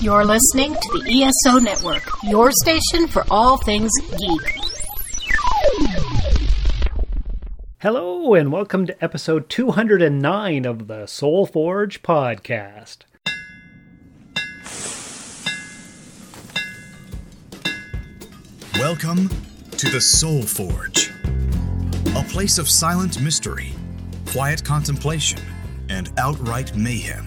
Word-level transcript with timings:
You're 0.00 0.24
listening 0.24 0.74
to 0.74 0.98
the 0.98 1.22
ESO 1.22 1.58
Network, 1.58 2.02
your 2.24 2.50
station 2.52 3.06
for 3.08 3.24
all 3.30 3.56
things 3.58 3.90
geek. 4.10 4.58
Hello, 7.78 8.34
and 8.34 8.52
welcome 8.52 8.86
to 8.86 9.04
episode 9.04 9.48
209 9.48 10.64
of 10.66 10.88
the 10.88 11.06
Soul 11.06 11.46
Forge 11.46 12.02
podcast. 12.02 12.98
Welcome 18.74 19.28
to 19.72 19.90
the 19.90 20.00
Soul 20.00 20.42
Forge, 20.42 21.10
a 22.16 22.22
place 22.28 22.58
of 22.58 22.68
silent 22.68 23.20
mystery, 23.22 23.72
quiet 24.26 24.64
contemplation, 24.64 25.40
and 25.88 26.10
outright 26.18 26.76
mayhem. 26.76 27.26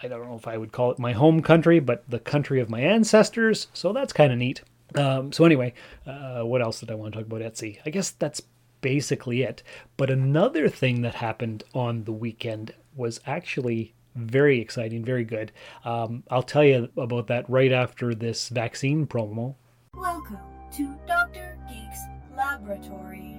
I 0.00 0.06
don't 0.06 0.28
know 0.28 0.36
if 0.36 0.46
I 0.46 0.56
would 0.56 0.70
call 0.70 0.92
it 0.92 0.98
my 1.00 1.12
home 1.12 1.42
country, 1.42 1.80
but 1.80 2.08
the 2.08 2.20
country 2.20 2.60
of 2.60 2.70
my 2.70 2.80
ancestors. 2.80 3.66
So 3.72 3.92
that's 3.92 4.12
kind 4.12 4.30
of 4.30 4.38
neat. 4.38 4.62
Um, 4.94 5.32
so 5.32 5.44
anyway, 5.44 5.74
uh, 6.06 6.42
what 6.42 6.62
else 6.62 6.78
did 6.78 6.90
I 6.92 6.94
want 6.94 7.14
to 7.14 7.18
talk 7.18 7.26
about 7.26 7.40
Etsy? 7.40 7.78
I 7.84 7.90
guess 7.90 8.10
that's 8.10 8.40
basically 8.80 9.42
it. 9.42 9.64
But 9.96 10.10
another 10.10 10.68
thing 10.68 11.02
that 11.02 11.16
happened 11.16 11.64
on 11.74 12.04
the 12.04 12.12
weekend 12.12 12.74
was 12.94 13.20
actually 13.26 13.94
very 14.14 14.60
exciting, 14.60 15.04
very 15.04 15.24
good. 15.24 15.50
Um, 15.84 16.22
I'll 16.30 16.44
tell 16.44 16.64
you 16.64 16.90
about 16.96 17.26
that 17.26 17.48
right 17.50 17.72
after 17.72 18.14
this 18.14 18.50
vaccine 18.50 19.06
promo 19.06 19.56
Welcome 20.00 20.38
to 20.76 20.94
Dr. 21.08 21.58
Geek's 21.68 21.98
Laboratory. 22.36 23.36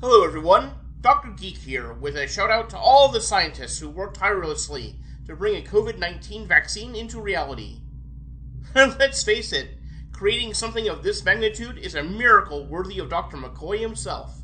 Hello, 0.00 0.24
everyone. 0.24 0.70
Dr. 1.02 1.32
Geek 1.32 1.58
here 1.58 1.92
with 1.92 2.16
a 2.16 2.26
shout 2.26 2.50
out 2.50 2.70
to 2.70 2.78
all 2.78 3.10
the 3.10 3.20
scientists 3.20 3.78
who 3.78 3.90
worked 3.90 4.16
tirelessly 4.16 4.96
to 5.26 5.36
bring 5.36 5.56
a 5.56 5.68
COVID 5.68 5.98
19 5.98 6.48
vaccine 6.48 6.96
into 6.96 7.20
reality. 7.20 7.80
Let's 8.74 9.22
face 9.22 9.52
it, 9.52 9.76
creating 10.12 10.54
something 10.54 10.88
of 10.88 11.02
this 11.02 11.22
magnitude 11.22 11.76
is 11.76 11.94
a 11.94 12.02
miracle 12.02 12.66
worthy 12.66 12.98
of 12.98 13.10
Dr. 13.10 13.36
McCoy 13.36 13.80
himself. 13.80 14.34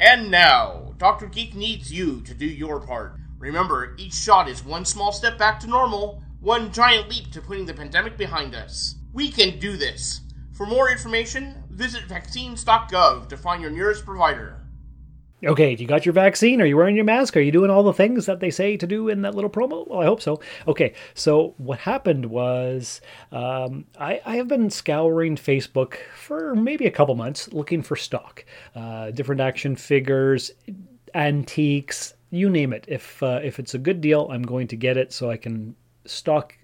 And 0.00 0.32
now, 0.32 0.94
Dr. 0.98 1.26
Geek 1.26 1.54
needs 1.54 1.92
you 1.92 2.20
to 2.22 2.34
do 2.34 2.46
your 2.46 2.80
part. 2.80 3.20
Remember, 3.38 3.94
each 4.00 4.14
shot 4.14 4.48
is 4.48 4.64
one 4.64 4.84
small 4.84 5.12
step 5.12 5.38
back 5.38 5.60
to 5.60 5.68
normal, 5.68 6.24
one 6.40 6.72
giant 6.72 7.08
leap 7.08 7.30
to 7.30 7.40
putting 7.40 7.66
the 7.66 7.74
pandemic 7.74 8.16
behind 8.16 8.56
us. 8.56 8.96
We 9.12 9.30
can 9.30 9.60
do 9.60 9.76
this. 9.76 10.22
For 10.54 10.66
more 10.66 10.88
information, 10.88 11.64
visit 11.70 12.04
vaccines.gov 12.04 13.28
to 13.28 13.36
find 13.36 13.60
your 13.60 13.72
nearest 13.72 14.04
provider. 14.04 14.60
Okay, 15.44 15.74
you 15.74 15.86
got 15.86 16.06
your 16.06 16.12
vaccine? 16.12 16.62
Are 16.62 16.64
you 16.64 16.76
wearing 16.76 16.94
your 16.94 17.04
mask? 17.04 17.36
Are 17.36 17.40
you 17.40 17.52
doing 17.52 17.70
all 17.70 17.82
the 17.82 17.92
things 17.92 18.24
that 18.26 18.40
they 18.40 18.50
say 18.50 18.76
to 18.76 18.86
do 18.86 19.08
in 19.08 19.22
that 19.22 19.34
little 19.34 19.50
promo? 19.50 19.86
Well, 19.86 20.00
I 20.00 20.04
hope 20.04 20.22
so. 20.22 20.40
Okay, 20.68 20.94
so 21.12 21.54
what 21.58 21.80
happened 21.80 22.26
was 22.26 23.00
um, 23.32 23.84
I, 23.98 24.22
I, 24.24 24.36
have 24.36 24.48
been 24.48 24.70
scouring 24.70 25.36
Facebook 25.36 25.96
for 26.16 26.54
maybe 26.54 26.86
a 26.86 26.90
couple 26.90 27.14
months 27.16 27.52
looking 27.52 27.82
for 27.82 27.96
stock, 27.96 28.44
uh, 28.74 29.10
different 29.10 29.40
action 29.40 29.76
figures, 29.76 30.52
antiques, 31.14 32.14
you 32.30 32.48
name 32.48 32.72
it. 32.72 32.84
If 32.88 33.22
uh, 33.22 33.40
if 33.42 33.58
it's 33.58 33.74
a 33.74 33.78
good 33.78 34.00
deal, 34.00 34.28
I'm 34.30 34.42
going 34.42 34.68
to 34.68 34.76
get 34.76 34.96
it 34.96 35.12
so 35.12 35.30
I 35.30 35.36
can 35.36 35.74
stock 36.06 36.56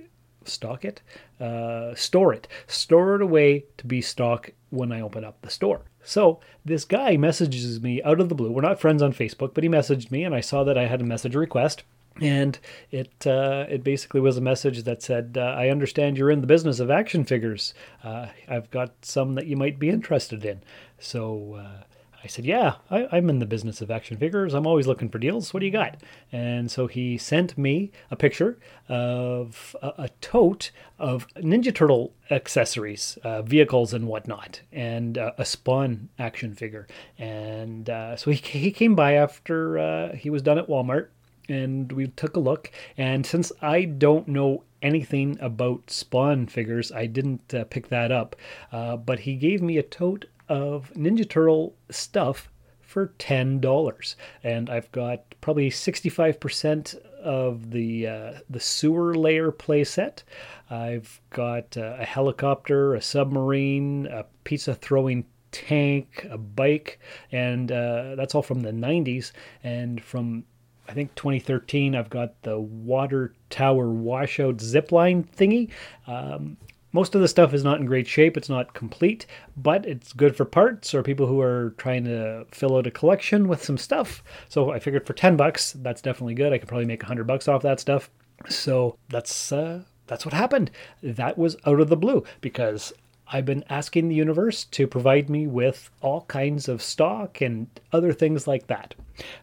stock 0.44 0.84
it, 0.84 1.02
uh, 1.40 1.94
store 1.94 2.32
it, 2.32 2.46
store 2.66 3.16
it 3.16 3.22
away 3.22 3.64
to 3.78 3.86
be 3.86 4.00
stock 4.00 4.50
when 4.70 4.92
I 4.92 5.00
open 5.00 5.24
up 5.24 5.40
the 5.42 5.50
store. 5.50 5.82
So 6.02 6.40
this 6.64 6.84
guy 6.84 7.16
messages 7.16 7.80
me 7.80 8.02
out 8.02 8.20
of 8.20 8.28
the 8.28 8.34
blue. 8.34 8.50
We're 8.50 8.62
not 8.62 8.80
friends 8.80 9.02
on 9.02 9.12
Facebook, 9.12 9.54
but 9.54 9.64
he 9.64 9.70
messaged 9.70 10.10
me, 10.10 10.24
and 10.24 10.34
I 10.34 10.40
saw 10.40 10.64
that 10.64 10.78
I 10.78 10.86
had 10.86 11.00
a 11.00 11.04
message 11.04 11.34
request. 11.34 11.82
And 12.20 12.58
it 12.90 13.26
uh, 13.26 13.66
it 13.68 13.84
basically 13.84 14.20
was 14.20 14.36
a 14.36 14.42
message 14.42 14.82
that 14.82 15.00
said, 15.00 15.36
uh, 15.38 15.54
"I 15.56 15.68
understand 15.68 16.18
you're 16.18 16.30
in 16.30 16.40
the 16.40 16.46
business 16.46 16.80
of 16.80 16.90
action 16.90 17.24
figures. 17.24 17.72
Uh, 18.02 18.26
I've 18.48 18.70
got 18.70 18.92
some 19.02 19.36
that 19.36 19.46
you 19.46 19.56
might 19.56 19.78
be 19.78 19.88
interested 19.88 20.44
in." 20.44 20.60
So 20.98 21.54
uh, 21.54 21.84
I 22.22 22.26
said, 22.26 22.44
Yeah, 22.44 22.76
I, 22.90 23.16
am 23.16 23.30
in 23.30 23.38
the 23.38 23.46
business 23.46 23.80
of 23.80 23.90
action 23.90 24.16
figures. 24.18 24.52
I'm 24.52 24.66
always 24.66 24.86
looking 24.86 25.08
for 25.08 25.18
deals. 25.18 25.54
What 25.54 25.60
do 25.60 25.66
you 25.66 25.72
got? 25.72 26.02
And 26.30 26.70
so 26.70 26.86
he 26.86 27.16
sent 27.16 27.56
me 27.56 27.90
a 28.10 28.16
picture 28.16 28.58
of 28.88 29.74
a, 29.80 29.92
a 29.98 30.08
tote 30.20 30.70
of 30.98 31.26
Ninja 31.34 31.74
Turtle 31.74 32.12
accessories, 32.30 33.18
uh, 33.24 33.42
vehicles, 33.42 33.94
and 33.94 34.06
whatnot, 34.06 34.60
and 34.70 35.16
uh, 35.16 35.32
a 35.38 35.44
Spawn 35.44 36.10
action 36.18 36.54
figure. 36.54 36.86
And 37.18 37.88
uh, 37.88 38.16
so 38.16 38.30
he, 38.30 38.36
he 38.36 38.70
came 38.70 38.94
by 38.94 39.14
after 39.14 39.78
uh, 39.78 40.14
he 40.14 40.30
was 40.30 40.42
done 40.42 40.58
at 40.58 40.68
Walmart. 40.68 41.08
And 41.48 41.90
we 41.90 42.06
took 42.06 42.36
a 42.36 42.40
look. 42.40 42.70
And 42.96 43.26
since 43.26 43.50
I 43.60 43.84
don't 43.84 44.28
know 44.28 44.62
anything 44.82 45.36
about 45.40 45.90
Spawn 45.90 46.46
figures, 46.46 46.92
I 46.92 47.06
didn't 47.06 47.52
uh, 47.52 47.64
pick 47.64 47.88
that 47.88 48.12
up. 48.12 48.36
Uh, 48.70 48.96
but 48.96 49.20
he 49.20 49.34
gave 49.34 49.60
me 49.60 49.76
a 49.76 49.82
tote 49.82 50.26
of 50.50 50.92
Ninja 50.94 51.26
Turtle 51.26 51.74
stuff 51.90 52.50
for 52.82 53.12
$10 53.20 54.14
and 54.42 54.68
I've 54.68 54.90
got 54.90 55.22
probably 55.40 55.70
65% 55.70 56.96
of 57.22 57.70
the 57.70 58.06
uh, 58.06 58.32
the 58.48 58.58
sewer 58.58 59.14
lair 59.14 59.52
playset. 59.52 60.24
I've 60.70 61.20
got 61.30 61.76
uh, 61.76 61.96
a 61.98 62.04
helicopter, 62.04 62.94
a 62.94 63.00
submarine, 63.00 64.06
a 64.06 64.24
pizza 64.42 64.74
throwing 64.74 65.24
tank, 65.52 66.26
a 66.30 66.38
bike, 66.38 66.98
and 67.30 67.70
uh, 67.70 68.16
that's 68.16 68.34
all 68.34 68.42
from 68.42 68.60
the 68.60 68.72
90s. 68.72 69.32
And 69.62 70.02
from 70.02 70.44
I 70.88 70.92
think 70.92 71.14
2013, 71.14 71.94
I've 71.94 72.10
got 72.10 72.42
the 72.42 72.58
water 72.58 73.34
tower 73.50 73.88
washout 73.88 74.56
zipline 74.56 75.24
thingy. 75.28 75.70
Um, 76.08 76.56
most 76.92 77.14
of 77.14 77.20
the 77.20 77.28
stuff 77.28 77.54
is 77.54 77.64
not 77.64 77.80
in 77.80 77.86
great 77.86 78.06
shape. 78.06 78.36
It's 78.36 78.48
not 78.48 78.74
complete, 78.74 79.26
but 79.56 79.86
it's 79.86 80.12
good 80.12 80.36
for 80.36 80.44
parts 80.44 80.94
or 80.94 81.02
people 81.02 81.26
who 81.26 81.40
are 81.40 81.74
trying 81.78 82.04
to 82.04 82.46
fill 82.50 82.76
out 82.76 82.86
a 82.86 82.90
collection 82.90 83.48
with 83.48 83.64
some 83.64 83.78
stuff. 83.78 84.22
So 84.48 84.70
I 84.70 84.78
figured 84.78 85.06
for 85.06 85.12
10 85.12 85.36
bucks, 85.36 85.72
that's 85.72 86.02
definitely 86.02 86.34
good. 86.34 86.52
I 86.52 86.58
could 86.58 86.68
probably 86.68 86.86
make 86.86 87.02
100 87.02 87.26
bucks 87.26 87.48
off 87.48 87.62
that 87.62 87.80
stuff. 87.80 88.10
So 88.48 88.96
that's 89.08 89.52
uh, 89.52 89.82
that's 90.06 90.24
what 90.24 90.34
happened. 90.34 90.70
That 91.02 91.38
was 91.38 91.56
out 91.66 91.80
of 91.80 91.88
the 91.88 91.96
blue 91.96 92.24
because 92.40 92.92
I've 93.32 93.44
been 93.44 93.64
asking 93.70 94.08
the 94.08 94.16
universe 94.16 94.64
to 94.64 94.88
provide 94.88 95.30
me 95.30 95.46
with 95.46 95.88
all 96.00 96.22
kinds 96.22 96.68
of 96.68 96.82
stock 96.82 97.40
and 97.40 97.68
other 97.92 98.12
things 98.12 98.48
like 98.48 98.66
that. 98.66 98.96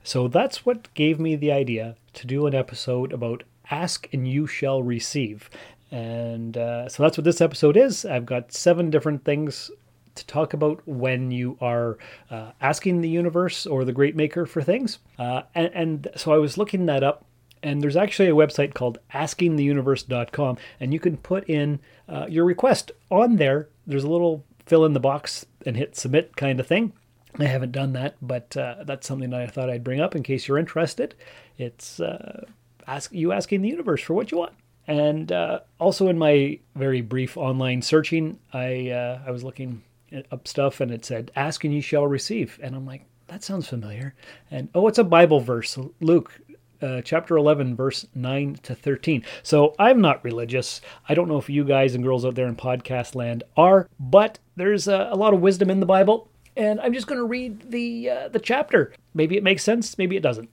So 0.04 0.27
that's 0.27 0.66
what 0.66 0.94
gave 0.94 1.22
me 1.22 1.38
the 1.38 1.54
idea 1.54 1.96
to 2.16 2.27
do 2.27 2.48
an 2.48 2.56
episode 2.56 3.13
about 3.13 3.44
Ask 3.72 4.10
and 4.12 4.27
You 4.27 4.46
Shall 4.46 4.84
Receive. 4.84 5.50
And 5.91 6.58
uh, 6.58 6.89
so 6.89 7.03
that's 7.03 7.17
what 7.17 7.24
this 7.24 7.41
episode 7.41 7.77
is. 7.77 8.06
I've 8.06 8.25
got 8.25 8.51
seven 8.51 8.89
different 8.89 9.24
things 9.24 9.72
to 10.15 10.25
talk 10.25 10.53
about 10.53 10.82
when 10.86 11.32
you 11.32 11.58
are 11.62 11.98
uh, 12.29 12.51
asking 12.60 13.01
the 13.01 13.10
universe 13.10 13.65
or 13.65 13.86
the 13.86 13.94
great 13.94 14.15
maker 14.15 14.46
for 14.46 14.62
things. 14.62 15.00
Uh, 15.17 15.44
and, 15.56 15.72
and, 15.74 16.08
so 16.15 16.34
I 16.34 16.38
was 16.38 16.58
looking 16.58 16.88
that 16.88 17.03
up, 17.03 17.25
and 17.63 17.82
there's 17.82 17.96
actually 17.96 18.29
a 18.29 18.36
website 18.36 18.74
called 18.74 19.00
askingtheuniverse.com, 19.13 20.58
and 20.79 20.94
you 20.94 21.00
can 21.00 21.17
put 21.17 21.48
in 21.50 21.79
uh, 22.10 22.25
your 22.27 22.46
request 22.46 22.91
on 23.10 23.38
there. 23.38 23.70
There's 23.86 24.03
a 24.03 24.10
little 24.10 24.44
fill 24.65 24.86
in 24.86 24.94
the 24.94 25.00
box 25.00 25.46
and 25.65 25.77
hit 25.77 25.96
submit 25.96 26.36
kind 26.36 26.60
of 26.60 26.67
thing. 26.67 26.94
I 27.39 27.46
haven't 27.46 27.72
done 27.72 27.94
that, 27.94 28.15
but 28.22 28.58
uh, 28.58 28.84
that's 28.86 29.08
something 29.08 29.29
that 29.29 29.41
I 29.41 29.48
thought 29.48 29.70
I'd 29.70 29.84
bring 29.84 30.01
up 30.01 30.15
in 30.15 30.24
case 30.24 30.48
you're 30.48 30.58
interested. 30.58 31.13
It's 31.58 32.00
uh, 32.00 32.46
ask 32.88 33.13
you 33.13 33.32
asking 33.32 33.62
the 33.62 33.70
universe 33.70 34.01
for 34.01 34.13
what 34.13 34.32
you 34.32 34.39
want. 34.39 34.53
And 34.88 35.32
uh, 35.32 35.60
also 35.79 36.08
in 36.08 36.17
my 36.17 36.60
very 36.75 37.01
brief 37.01 37.38
online 37.38 37.82
searching, 37.82 38.39
I 38.53 38.89
uh, 38.89 39.22
I 39.25 39.32
was 39.32 39.44
looking 39.44 39.84
up 40.32 40.48
stuff 40.48 40.79
and 40.79 40.91
it 40.91 41.03
said, 41.03 41.32
"Ask 41.36 41.63
and 41.65 41.74
you 41.74 41.82
shall 41.82 42.08
receive," 42.08 42.60
and 42.63 42.75
I'm 42.75 42.86
like, 42.86 43.03
that 43.27 43.44
sounds 43.44 43.67
familiar. 43.67 44.15
And 44.50 44.70
oh, 44.74 44.88
it's 44.88 44.98
a 44.98 45.03
Bible 45.03 45.41
verse, 45.41 45.77
Luke 46.00 46.39
uh, 46.82 47.01
chapter 47.01 47.38
11, 47.38 47.75
verse 47.75 48.06
9 48.15 48.60
to 48.63 48.75
13. 48.75 49.24
So 49.44 49.75
I'm 49.79 50.01
not 50.01 50.24
religious. 50.24 50.82
I 51.08 51.13
don't 51.13 51.27
know 51.27 51.38
if 51.38 51.50
you 51.50 51.63
guys 51.63 51.96
and 51.96 52.03
girls 52.03 52.25
out 52.25 52.36
there 52.36 52.48
in 52.48 52.56
podcast 52.56 53.15
land 53.15 53.44
are, 53.56 53.88
but 54.00 54.39
there's 54.56 54.88
a, 54.88 55.10
a 55.12 55.15
lot 55.15 55.34
of 55.34 55.41
wisdom 55.41 55.70
in 55.70 55.79
the 55.79 55.86
Bible, 55.86 56.29
and 56.56 56.79
I'm 56.82 56.94
just 56.94 57.08
going 57.08 57.20
to 57.20 57.25
read 57.25 57.72
the 57.72 58.10
uh, 58.10 58.27
the 58.29 58.39
chapter. 58.39 58.94
Maybe 59.13 59.38
it 59.38 59.44
makes 59.44 59.63
sense, 59.63 59.98
maybe 59.98 60.17
it 60.17 60.24
doesn't. 60.24 60.50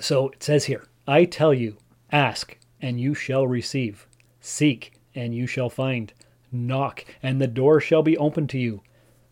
So 0.00 0.28
it 0.28 0.42
says 0.42 0.64
here, 0.64 0.84
I 1.06 1.24
tell 1.24 1.54
you, 1.54 1.76
ask 2.12 2.56
and 2.80 3.00
you 3.00 3.14
shall 3.14 3.46
receive. 3.46 4.06
Seek 4.40 4.92
and 5.14 5.34
you 5.34 5.46
shall 5.46 5.70
find. 5.70 6.12
Knock 6.52 7.04
and 7.22 7.40
the 7.40 7.46
door 7.46 7.80
shall 7.80 8.02
be 8.02 8.16
opened 8.16 8.50
to 8.50 8.58
you. 8.58 8.82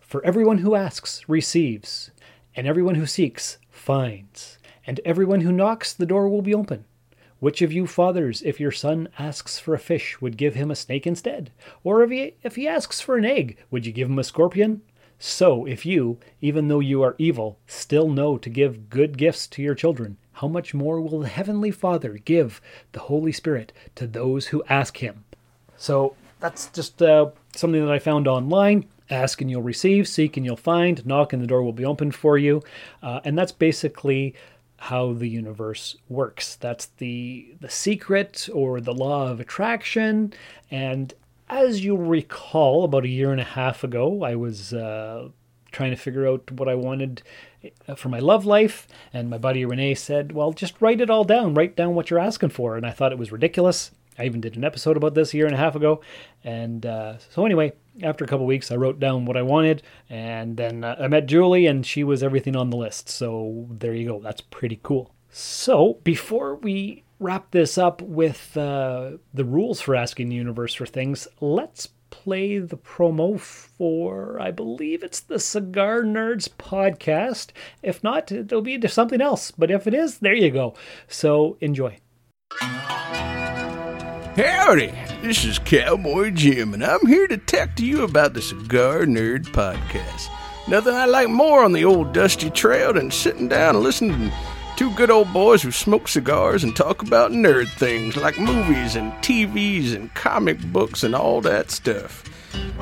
For 0.00 0.24
everyone 0.24 0.58
who 0.58 0.74
asks 0.74 1.28
receives, 1.28 2.10
and 2.54 2.66
everyone 2.66 2.94
who 2.94 3.06
seeks 3.06 3.58
finds, 3.70 4.58
and 4.86 5.00
everyone 5.04 5.40
who 5.40 5.52
knocks 5.52 5.92
the 5.92 6.06
door 6.06 6.28
will 6.28 6.42
be 6.42 6.54
open. 6.54 6.84
Which 7.40 7.62
of 7.62 7.72
you 7.72 7.86
fathers, 7.86 8.42
if 8.42 8.60
your 8.60 8.70
son 8.70 9.08
asks 9.18 9.58
for 9.58 9.74
a 9.74 9.78
fish, 9.78 10.20
would 10.20 10.36
give 10.36 10.54
him 10.54 10.70
a 10.70 10.76
snake 10.76 11.06
instead? 11.06 11.50
Or 11.82 12.02
if 12.02 12.10
he, 12.10 12.34
if 12.42 12.56
he 12.56 12.68
asks 12.68 13.00
for 13.00 13.16
an 13.16 13.24
egg, 13.24 13.58
would 13.70 13.84
you 13.84 13.92
give 13.92 14.08
him 14.08 14.18
a 14.18 14.24
scorpion? 14.24 14.82
So, 15.18 15.64
if 15.66 15.84
you, 15.84 16.18
even 16.40 16.68
though 16.68 16.80
you 16.80 17.02
are 17.02 17.16
evil, 17.18 17.58
still 17.66 18.08
know 18.08 18.38
to 18.38 18.48
give 18.48 18.88
good 18.88 19.18
gifts 19.18 19.46
to 19.48 19.62
your 19.62 19.74
children, 19.74 20.16
how 20.34 20.48
much 20.48 20.74
more 20.74 21.00
will 21.00 21.20
the 21.20 21.28
Heavenly 21.28 21.70
Father 21.70 22.18
give 22.24 22.60
the 22.92 23.00
Holy 23.00 23.32
Spirit 23.32 23.72
to 23.94 24.06
those 24.06 24.48
who 24.48 24.62
ask 24.68 24.98
Him? 24.98 25.24
So, 25.76 26.14
that's 26.40 26.68
just 26.68 27.00
uh, 27.02 27.30
something 27.56 27.84
that 27.84 27.92
I 27.92 27.98
found 27.98 28.28
online. 28.28 28.86
Ask 29.10 29.40
and 29.40 29.50
you'll 29.50 29.62
receive, 29.62 30.08
seek 30.08 30.36
and 30.36 30.44
you'll 30.44 30.56
find, 30.56 31.04
knock 31.06 31.32
and 31.32 31.42
the 31.42 31.46
door 31.46 31.62
will 31.62 31.72
be 31.72 31.84
opened 31.84 32.14
for 32.14 32.38
you. 32.38 32.62
Uh, 33.02 33.20
and 33.24 33.36
that's 33.36 33.52
basically 33.52 34.34
how 34.76 35.14
the 35.14 35.28
universe 35.28 35.96
works. 36.08 36.56
That's 36.56 36.86
the 36.98 37.54
the 37.60 37.70
secret 37.70 38.48
or 38.52 38.80
the 38.80 38.92
law 38.92 39.30
of 39.30 39.40
attraction. 39.40 40.34
And 40.70 41.14
as 41.48 41.84
you'll 41.84 41.98
recall, 41.98 42.84
about 42.84 43.04
a 43.04 43.08
year 43.08 43.32
and 43.32 43.40
a 43.40 43.44
half 43.44 43.84
ago, 43.84 44.22
I 44.22 44.34
was 44.34 44.74
uh, 44.74 45.28
trying 45.74 45.90
to 45.90 45.96
figure 45.96 46.26
out 46.26 46.50
what 46.52 46.68
I 46.68 46.74
wanted 46.74 47.22
uh, 47.88 47.94
for 47.94 48.08
my 48.08 48.18
love 48.18 48.46
life, 48.46 48.88
and 49.12 49.28
my 49.28 49.38
buddy 49.38 49.64
Renee 49.64 49.94
said, 49.94 50.32
"Well, 50.32 50.52
just 50.52 50.80
write 50.80 51.00
it 51.00 51.10
all 51.10 51.24
down. 51.24 51.54
Write 51.54 51.76
down 51.76 51.94
what 51.94 52.08
you're 52.08 52.18
asking 52.18 52.50
for." 52.50 52.76
And 52.76 52.86
I 52.86 52.90
thought 52.90 53.12
it 53.12 53.18
was 53.18 53.32
ridiculous. 53.32 53.90
I 54.18 54.24
even 54.24 54.40
did 54.40 54.56
an 54.56 54.64
episode 54.64 54.96
about 54.96 55.14
this 55.14 55.34
a 55.34 55.36
year 55.36 55.46
and 55.46 55.54
a 55.54 55.58
half 55.58 55.74
ago. 55.74 56.00
And 56.44 56.86
uh, 56.86 57.18
so, 57.18 57.44
anyway, 57.44 57.72
after 58.02 58.24
a 58.24 58.28
couple 58.28 58.46
weeks, 58.46 58.70
I 58.70 58.76
wrote 58.76 59.00
down 59.00 59.24
what 59.24 59.36
I 59.36 59.42
wanted, 59.42 59.82
and 60.08 60.56
then 60.56 60.84
uh, 60.84 60.96
I 61.00 61.08
met 61.08 61.26
Julie, 61.26 61.66
and 61.66 61.84
she 61.84 62.04
was 62.04 62.22
everything 62.22 62.56
on 62.56 62.70
the 62.70 62.76
list. 62.76 63.08
So, 63.08 63.66
there 63.70 63.94
you 63.94 64.08
go. 64.08 64.20
That's 64.20 64.40
pretty 64.40 64.78
cool. 64.82 65.12
So, 65.30 65.98
before 66.04 66.56
we 66.56 67.02
wrap 67.18 67.50
this 67.50 67.78
up 67.78 68.02
with 68.02 68.56
uh, 68.56 69.12
the 69.32 69.44
rules 69.44 69.80
for 69.80 69.96
asking 69.96 70.28
the 70.28 70.36
universe 70.36 70.74
for 70.74 70.86
things, 70.86 71.26
let's 71.40 71.88
play 72.22 72.58
the 72.58 72.76
promo 72.76 73.40
for, 73.40 74.40
I 74.40 74.52
believe 74.52 75.02
it's 75.02 75.18
the 75.20 75.40
Cigar 75.40 76.02
Nerds 76.02 76.48
podcast. 76.48 77.48
If 77.82 78.04
not, 78.04 78.30
it'll 78.30 78.62
be 78.62 78.80
something 78.86 79.20
else. 79.20 79.50
But 79.50 79.70
if 79.70 79.88
it 79.88 79.94
is, 79.94 80.18
there 80.18 80.34
you 80.34 80.50
go. 80.50 80.74
So 81.08 81.56
enjoy. 81.60 81.98
Howdy, 84.36 84.92
this 85.22 85.44
is 85.44 85.58
Cowboy 85.58 86.30
Jim, 86.30 86.72
and 86.72 86.84
I'm 86.84 87.04
here 87.06 87.26
to 87.26 87.36
talk 87.36 87.74
to 87.76 87.86
you 87.86 88.04
about 88.04 88.32
the 88.32 88.42
Cigar 88.42 89.00
Nerd 89.00 89.46
Podcast. 89.46 90.28
Nothing 90.68 90.94
I 90.94 91.06
like 91.06 91.28
more 91.28 91.64
on 91.64 91.72
the 91.72 91.84
old 91.84 92.12
dusty 92.12 92.48
trail 92.48 92.92
than 92.92 93.10
sitting 93.10 93.48
down 93.48 93.74
and 93.74 93.84
listening 93.84 94.30
to 94.30 94.36
two 94.76 94.92
good 94.94 95.10
old 95.10 95.32
boys 95.32 95.62
who 95.62 95.70
smoke 95.70 96.08
cigars 96.08 96.64
and 96.64 96.74
talk 96.74 97.02
about 97.02 97.30
nerd 97.30 97.68
things 97.70 98.16
like 98.16 98.36
movies 98.38 98.96
and 98.96 99.12
TVs 99.14 99.94
and 99.94 100.12
comic 100.14 100.60
books 100.72 101.04
and 101.04 101.14
all 101.14 101.40
that 101.42 101.70
stuff. 101.70 102.24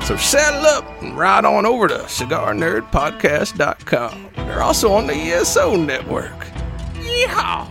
So 0.03 0.15
saddle 0.17 0.65
up 0.65 0.85
and 1.01 1.17
ride 1.17 1.45
on 1.45 1.65
over 1.65 1.87
to 1.87 1.99
cigarnerdpodcast.com. 1.99 4.29
They're 4.35 4.61
also 4.61 4.91
on 4.91 5.07
the 5.07 5.13
ESO 5.13 5.75
network. 5.75 6.37
Yeehaw! 6.95 7.67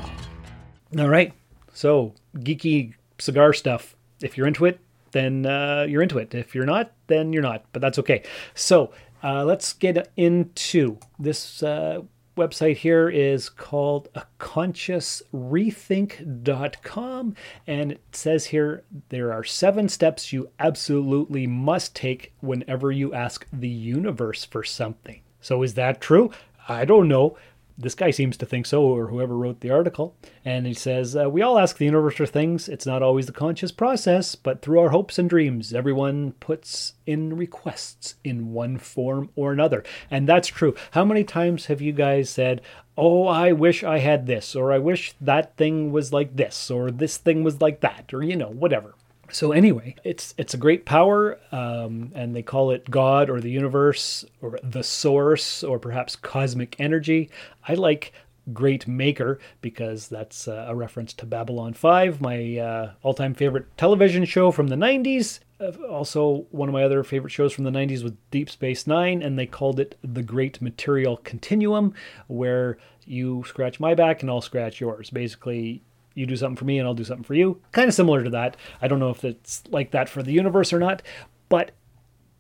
All 0.99 1.09
right. 1.09 1.33
So, 1.73 2.15
geeky 2.37 2.95
cigar 3.19 3.53
stuff. 3.53 3.97
If 4.21 4.37
you're 4.37 4.47
into 4.47 4.67
it, 4.67 4.79
then 5.13 5.47
uh, 5.47 5.87
you're 5.89 6.03
into 6.03 6.19
it. 6.19 6.35
If 6.35 6.55
you're 6.55 6.67
not, 6.67 6.93
then 7.07 7.33
you're 7.33 7.43
not. 7.43 7.65
But 7.73 7.83
that's 7.83 7.99
okay. 7.99 8.23
So 8.55 8.93
uh, 9.23 9.45
let's 9.45 9.73
get 9.73 10.11
into 10.17 10.99
this 11.19 11.63
uh, 11.63 12.03
website 12.43 12.77
here 12.77 13.09
is 13.09 13.49
called 13.49 14.09
a 14.15 14.25
consciousrethink.com 14.39 17.35
and 17.67 17.93
it 17.93 18.01
says 18.13 18.47
here 18.47 18.83
there 19.11 19.33
are 19.33 19.45
seven 19.45 19.89
steps 19.89 20.33
you 20.33 20.51
absolutely 20.59 21.47
must 21.47 21.95
take 21.95 22.33
whenever 22.41 22.91
you 22.91 23.15
ask 23.15 23.47
the 23.53 23.69
universe 23.69 24.45
for 24.45 24.65
something. 24.65 25.21
So 25.41 25.63
is 25.63 25.75
that 25.75 26.01
true? 26.01 26.33
I 26.69 26.85
don't 26.85 27.09
know 27.09 27.37
this 27.77 27.95
guy 27.95 28.11
seems 28.11 28.37
to 28.39 28.47
think 28.47 28.67
so, 28.67 28.83
or 28.83 29.09
whoever 29.09 29.37
wrote 29.37 29.61
the 29.61 29.71
article. 29.71 30.17
And 30.45 30.67
he 30.67 30.75
says, 30.75 31.17
uh, 31.17 31.29
We 31.29 31.43
all 31.43 31.59
ask 31.59 31.77
the 31.77 31.85
universe 31.85 32.17
for 32.17 32.27
things. 32.27 32.69
It's 32.69 32.87
not 32.87 33.03
always 33.03 33.27
the 33.27 33.33
conscious 33.33 33.73
process, 33.73 34.35
but 34.35 34.63
through 34.63 34.81
our 34.81 34.91
hopes 34.91 35.19
and 35.19 35.29
dreams, 35.29 35.73
everyone 35.73 36.33
puts 36.33 36.95
in 37.07 37.37
requests 37.37 38.17
in 38.25 38.53
one 38.53 38.79
form 38.79 39.31
or 39.35 39.53
another. 39.53 39.85
And 40.11 40.29
that's 40.29 40.49
true. 40.49 40.75
How 40.93 41.05
many 41.05 41.25
times 41.25 41.67
have 41.67 41.81
you 41.81 41.93
guys 41.93 42.31
said, 42.31 42.61
Oh, 42.97 43.27
I 43.27 43.53
wish 43.53 43.83
I 43.83 43.99
had 43.99 44.27
this, 44.27 44.55
or 44.55 44.71
I 44.71 44.79
wish 44.79 45.15
that 45.21 45.57
thing 45.57 45.93
was 45.93 46.13
like 46.13 46.37
this, 46.37 46.71
or 46.71 46.91
this 46.91 47.17
thing 47.17 47.43
was 47.43 47.61
like 47.61 47.81
that, 47.81 48.13
or 48.13 48.23
you 48.23 48.37
know, 48.37 48.51
whatever. 48.51 48.95
So 49.33 49.53
anyway, 49.53 49.97
it's 50.05 50.35
it's 50.37 50.53
a 50.53 50.59
great 50.59 50.85
power, 50.85 51.41
um, 51.51 52.13
and 52.15 52.37
they 52.37 52.43
call 52.43 52.71
it 52.71 52.91
God 52.91 53.31
or 53.31 53.41
the 53.41 53.51
universe 53.51 54.27
or 54.43 54.59
the 54.63 54.83
source 54.83 55.65
or 55.65 55.79
perhaps 55.79 56.17
cosmic 56.17 56.77
energy. 56.79 57.31
I 57.67 57.75
like 57.75 58.13
Great 58.53 58.87
Maker 58.87 59.39
because 59.63 60.09
that's 60.09 60.49
uh, 60.49 60.67
a 60.69 60.75
reference 60.75 61.13
to 61.15 61.27
Babylon 61.27 61.73
5, 61.75 62.21
my 62.21 62.59
uh, 62.59 62.93
all-time 63.03 63.35
favorite 63.35 63.67
television 63.77 64.25
show 64.25 64.51
from 64.51 64.69
the 64.69 64.77
90s. 64.77 65.39
Uh, 65.61 65.71
also, 65.89 66.47
one 66.51 66.69
of 66.69 66.73
my 66.73 66.83
other 66.83 67.05
favorite 67.05 67.31
shows 67.31 67.53
from 67.53 67.65
the 67.65 67.71
90s 67.71 68.03
was 68.03 68.13
Deep 68.31 68.51
Space 68.51 68.87
Nine, 68.87 69.23
and 69.23 69.39
they 69.39 69.47
called 69.47 69.79
it 69.79 69.97
the 70.03 70.23
Great 70.23 70.61
Material 70.61 71.19
Continuum, 71.19 71.95
where 72.27 72.79
you 73.07 73.45
scratch 73.47 73.79
my 73.79 73.95
back 73.95 74.23
and 74.23 74.31
I'll 74.31 74.41
scratch 74.41 74.81
yours. 74.81 75.11
Basically, 75.11 75.83
you 76.15 76.27
do 76.27 76.37
something 76.37 76.57
for 76.57 76.65
me 76.65 76.79
and 76.79 76.87
I'll 76.87 76.95
do 76.95 77.05
something 77.05 77.25
for 77.25 77.35
you. 77.35 77.61
Kind 77.73 77.89
of 77.89 77.95
similar 77.95 78.23
to 78.25 78.31
that. 78.31 78.57
I 78.81 78.89
don't 78.89 78.99
know 78.99 79.11
if 79.11 79.25
it's 79.25 79.63
like 79.71 79.91
that 79.93 80.09
for 80.09 80.23
the 80.23 80.33
universe 80.33 80.73
or 80.73 80.79
not, 80.79 81.03
but 81.49 81.73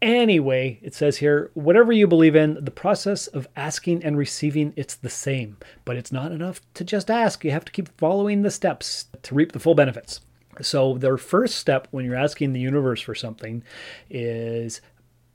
anyway, 0.02 0.78
it 0.82 0.94
says 0.94 1.16
here, 1.18 1.50
whatever 1.54 1.92
you 1.92 2.06
believe 2.06 2.36
in, 2.36 2.62
the 2.62 2.70
process 2.70 3.28
of 3.28 3.46
asking 3.56 4.04
and 4.04 4.18
receiving, 4.18 4.74
it's 4.76 4.96
the 4.96 5.08
same. 5.08 5.56
But 5.84 5.96
it's 5.96 6.12
not 6.12 6.32
enough 6.32 6.60
to 6.74 6.84
just 6.84 7.10
ask. 7.10 7.44
You 7.44 7.52
have 7.52 7.64
to 7.64 7.72
keep 7.72 7.96
following 7.98 8.42
the 8.42 8.50
steps 8.50 9.06
to 9.22 9.34
reap 9.34 9.52
the 9.52 9.60
full 9.60 9.74
benefits. 9.74 10.20
So, 10.60 10.98
their 10.98 11.16
first 11.16 11.54
step 11.54 11.88
when 11.92 12.04
you're 12.04 12.14
asking 12.14 12.52
the 12.52 12.60
universe 12.60 13.00
for 13.00 13.14
something 13.14 13.62
is 14.10 14.82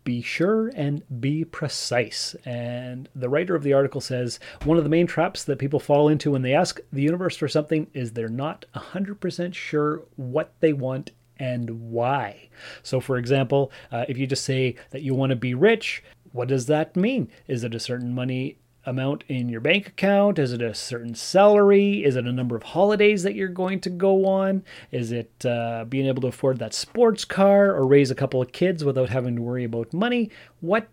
be 0.08 0.22
sure 0.22 0.70
and 0.70 1.04
be 1.20 1.44
precise. 1.44 2.34
And 2.46 3.10
the 3.14 3.28
writer 3.28 3.56
of 3.56 3.64
the 3.64 3.74
article 3.74 4.00
says 4.00 4.40
one 4.64 4.78
of 4.78 4.86
the 4.86 4.90
main 4.90 5.06
traps 5.06 5.44
that 5.44 5.60
people 5.60 5.82
fall 5.82 6.08
into 6.08 6.32
when 6.32 6.44
they 6.44 6.54
ask 6.54 6.80
the 6.94 7.02
universe 7.02 7.36
for 7.36 7.50
something 7.50 7.88
is 7.94 8.14
they're 8.14 8.30
not 8.30 8.64
100% 8.74 9.54
sure 9.54 10.04
what 10.16 10.54
they 10.62 10.72
want 10.72 11.12
and 11.36 11.92
why. 11.92 12.48
So, 12.84 13.02
for 13.02 13.18
example, 13.18 13.70
uh, 13.92 14.06
if 14.08 14.18
you 14.18 14.26
just 14.28 14.46
say 14.46 14.76
that 14.92 15.02
you 15.02 15.14
want 15.14 15.32
to 15.32 15.36
be 15.36 15.54
rich, 15.54 16.06
what 16.32 16.48
does 16.48 16.68
that 16.68 16.96
mean? 16.96 17.30
Is 17.46 17.66
it 17.66 17.76
a 17.76 17.80
certain 17.80 18.16
money 18.16 18.60
amount 18.88 19.24
in 19.28 19.50
your 19.50 19.62
bank 19.62 19.88
account? 19.88 20.40
Is 20.40 20.54
it 20.54 20.62
a 20.62 20.74
certain 20.74 21.14
salary? 21.14 22.04
Is 22.04 22.16
it 22.16 22.26
a 22.26 22.32
number 22.32 22.56
of 22.56 22.64
holidays 22.64 23.22
that 23.24 23.36
you're 23.36 23.50
going 23.50 23.80
to 23.82 23.90
go 23.90 24.26
on? 24.26 24.64
Is 24.92 25.12
it 25.12 25.46
uh, 25.46 25.86
being 25.88 26.08
able 26.08 26.22
to 26.22 26.28
afford 26.28 26.58
that 26.60 26.74
sports 26.74 27.26
car 27.26 27.76
or 27.76 27.86
raise 27.86 28.10
a 28.10 28.16
couple 28.16 28.42
of 28.42 28.52
kids 28.52 28.84
without 28.84 29.10
having 29.10 29.36
to 29.36 29.42
worry 29.42 29.66
about 29.66 29.94
money? 29.94 30.32
What 30.62 30.88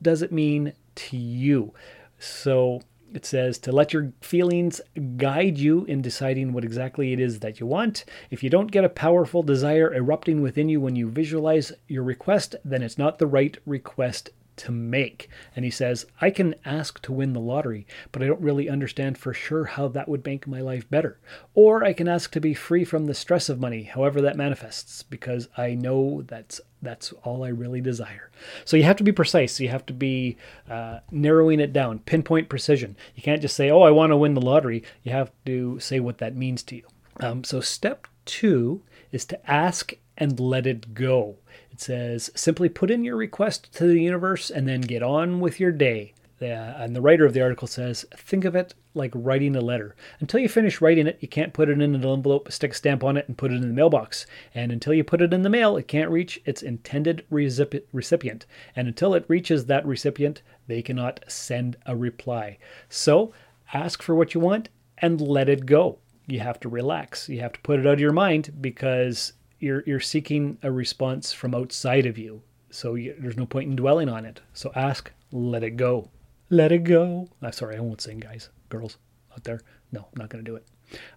does 0.00 0.22
it 0.22 0.32
mean 0.32 0.72
to 0.94 1.16
you? 1.16 1.74
So 2.18 2.80
it 3.12 3.26
says 3.26 3.58
to 3.58 3.72
let 3.72 3.92
your 3.92 4.12
feelings 4.20 4.80
guide 5.16 5.58
you 5.58 5.84
in 5.86 6.00
deciding 6.00 6.52
what 6.52 6.64
exactly 6.64 7.12
it 7.12 7.18
is 7.18 7.40
that 7.40 7.58
you 7.58 7.66
want. 7.66 8.04
If 8.30 8.44
you 8.44 8.50
don't 8.50 8.70
get 8.70 8.84
a 8.84 8.88
powerful 8.88 9.42
desire 9.42 9.92
erupting 9.92 10.42
within 10.42 10.68
you 10.68 10.80
when 10.80 10.94
you 10.94 11.08
visualize 11.08 11.72
your 11.88 12.04
request, 12.04 12.54
then 12.64 12.82
it's 12.82 12.98
not 12.98 13.18
the 13.18 13.26
right 13.26 13.58
request 13.66 14.30
to 14.60 14.72
make. 14.72 15.28
And 15.56 15.64
he 15.64 15.70
says, 15.70 16.06
I 16.20 16.30
can 16.30 16.54
ask 16.64 17.00
to 17.02 17.12
win 17.12 17.32
the 17.32 17.40
lottery, 17.40 17.86
but 18.12 18.22
I 18.22 18.26
don't 18.26 18.40
really 18.40 18.68
understand 18.68 19.18
for 19.18 19.32
sure 19.32 19.64
how 19.64 19.88
that 19.88 20.08
would 20.08 20.24
make 20.24 20.46
my 20.46 20.60
life 20.60 20.88
better. 20.90 21.18
Or 21.54 21.82
I 21.82 21.92
can 21.92 22.08
ask 22.08 22.32
to 22.32 22.40
be 22.40 22.54
free 22.54 22.84
from 22.84 23.06
the 23.06 23.14
stress 23.14 23.48
of 23.48 23.60
money, 23.60 23.84
however 23.84 24.20
that 24.20 24.36
manifests, 24.36 25.02
because 25.02 25.48
I 25.56 25.74
know 25.74 26.22
that's 26.26 26.60
that's 26.82 27.12
all 27.24 27.44
I 27.44 27.48
really 27.48 27.80
desire. 27.80 28.30
So 28.64 28.76
you 28.76 28.84
have 28.84 28.96
to 28.96 29.04
be 29.04 29.12
precise. 29.12 29.60
You 29.60 29.68
have 29.68 29.84
to 29.86 29.92
be 29.92 30.38
uh, 30.68 31.00
narrowing 31.10 31.60
it 31.60 31.72
down, 31.72 31.98
pinpoint 32.00 32.48
precision. 32.48 32.96
You 33.14 33.22
can't 33.22 33.42
just 33.42 33.56
say, 33.56 33.70
"Oh, 33.70 33.82
I 33.82 33.90
want 33.90 34.12
to 34.12 34.16
win 34.16 34.34
the 34.34 34.40
lottery." 34.40 34.82
You 35.02 35.12
have 35.12 35.30
to 35.46 35.78
say 35.78 36.00
what 36.00 36.18
that 36.18 36.36
means 36.36 36.62
to 36.64 36.76
you. 36.76 36.86
Um, 37.20 37.44
so 37.44 37.60
step 37.60 38.06
two 38.24 38.82
is 39.12 39.24
to 39.26 39.50
ask 39.50 39.92
and 40.16 40.38
let 40.38 40.66
it 40.66 40.94
go. 40.94 41.36
Says 41.80 42.30
simply 42.34 42.68
put 42.68 42.90
in 42.90 43.04
your 43.04 43.16
request 43.16 43.72
to 43.76 43.86
the 43.86 44.02
universe 44.02 44.50
and 44.50 44.68
then 44.68 44.82
get 44.82 45.02
on 45.02 45.40
with 45.40 45.58
your 45.58 45.72
day. 45.72 46.12
And 46.38 46.94
the 46.94 47.00
writer 47.00 47.24
of 47.24 47.34
the 47.34 47.42
article 47.42 47.68
says, 47.68 48.04
think 48.16 48.44
of 48.44 48.54
it 48.54 48.74
like 48.94 49.12
writing 49.14 49.56
a 49.56 49.60
letter. 49.60 49.94
Until 50.20 50.40
you 50.40 50.48
finish 50.48 50.80
writing 50.80 51.06
it, 51.06 51.18
you 51.20 51.28
can't 51.28 51.52
put 51.52 51.68
it 51.68 51.72
in 51.72 51.82
an 51.82 51.94
envelope, 51.94 52.50
stick 52.52 52.72
a 52.72 52.74
stamp 52.74 53.04
on 53.04 53.16
it, 53.16 53.28
and 53.28 53.36
put 53.36 53.50
it 53.50 53.56
in 53.56 53.60
the 53.62 53.68
mailbox. 53.68 54.26
And 54.54 54.72
until 54.72 54.94
you 54.94 55.04
put 55.04 55.22
it 55.22 55.32
in 55.32 55.42
the 55.42 55.50
mail, 55.50 55.76
it 55.76 55.88
can't 55.88 56.10
reach 56.10 56.40
its 56.44 56.62
intended 56.62 57.24
recipient. 57.30 58.46
And 58.74 58.88
until 58.88 59.14
it 59.14 59.24
reaches 59.28 59.66
that 59.66 59.86
recipient, 59.86 60.42
they 60.66 60.82
cannot 60.82 61.24
send 61.28 61.76
a 61.86 61.96
reply. 61.96 62.58
So 62.88 63.32
ask 63.72 64.02
for 64.02 64.14
what 64.14 64.34
you 64.34 64.40
want 64.40 64.68
and 64.98 65.20
let 65.20 65.48
it 65.48 65.66
go. 65.66 65.98
You 66.26 66.40
have 66.40 66.60
to 66.60 66.68
relax. 66.68 67.28
You 67.28 67.40
have 67.40 67.52
to 67.52 67.60
put 67.60 67.80
it 67.80 67.86
out 67.86 67.94
of 67.94 68.00
your 68.00 68.12
mind 68.12 68.52
because 68.60 69.32
you're 69.60 69.84
you're 69.86 70.00
seeking 70.00 70.58
a 70.62 70.72
response 70.72 71.32
from 71.32 71.54
outside 71.54 72.06
of 72.06 72.18
you. 72.18 72.42
So 72.70 72.94
you, 72.94 73.14
there's 73.18 73.36
no 73.36 73.46
point 73.46 73.70
in 73.70 73.76
dwelling 73.76 74.08
on 74.08 74.24
it. 74.24 74.40
So 74.52 74.72
ask, 74.74 75.12
let 75.30 75.62
it 75.62 75.76
go. 75.76 76.10
Let 76.48 76.72
it 76.72 76.84
go. 76.84 77.28
I'm 77.42 77.52
sorry, 77.52 77.76
I 77.76 77.80
won't 77.80 78.00
sing, 78.00 78.18
guys, 78.18 78.48
girls 78.68 78.96
out 79.32 79.44
there. 79.44 79.60
No, 79.92 80.00
I'm 80.00 80.18
not 80.18 80.30
to 80.30 80.42
do 80.42 80.56
it. 80.56 80.66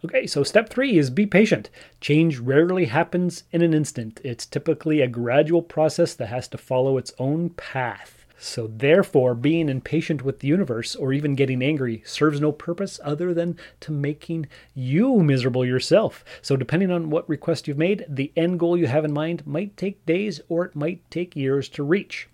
Okay, 0.05 0.27
so 0.27 0.43
step 0.43 0.69
three 0.69 0.97
is 0.97 1.09
be 1.09 1.25
patient. 1.25 1.69
Change 2.00 2.38
rarely 2.38 2.85
happens 2.85 3.43
in 3.51 3.62
an 3.62 3.73
instant. 3.73 4.21
It's 4.23 4.45
typically 4.45 5.01
a 5.01 5.07
gradual 5.07 5.63
process 5.63 6.13
that 6.15 6.27
has 6.27 6.47
to 6.50 6.57
follow 6.57 6.97
its 6.97 7.13
own 7.17 7.50
path. 7.51 8.23
So, 8.43 8.67
therefore, 8.67 9.35
being 9.35 9.69
impatient 9.69 10.23
with 10.23 10.39
the 10.39 10.47
universe 10.47 10.95
or 10.95 11.13
even 11.13 11.35
getting 11.35 11.63
angry 11.63 12.03
serves 12.05 12.41
no 12.41 12.51
purpose 12.51 13.00
other 13.03 13.33
than 13.33 13.57
to 13.79 13.91
making 13.91 14.47
you 14.73 15.19
miserable 15.19 15.65
yourself. 15.65 16.25
So, 16.41 16.57
depending 16.57 16.91
on 16.91 17.09
what 17.09 17.29
request 17.29 17.67
you've 17.67 17.77
made, 17.77 18.05
the 18.09 18.33
end 18.35 18.59
goal 18.59 18.77
you 18.77 18.88
have 18.88 19.05
in 19.05 19.13
mind 19.13 19.47
might 19.47 19.77
take 19.77 20.05
days 20.05 20.41
or 20.50 20.65
it 20.65 20.75
might 20.75 21.09
take 21.09 21.35
years 21.35 21.69
to 21.69 21.83
reach 21.83 22.27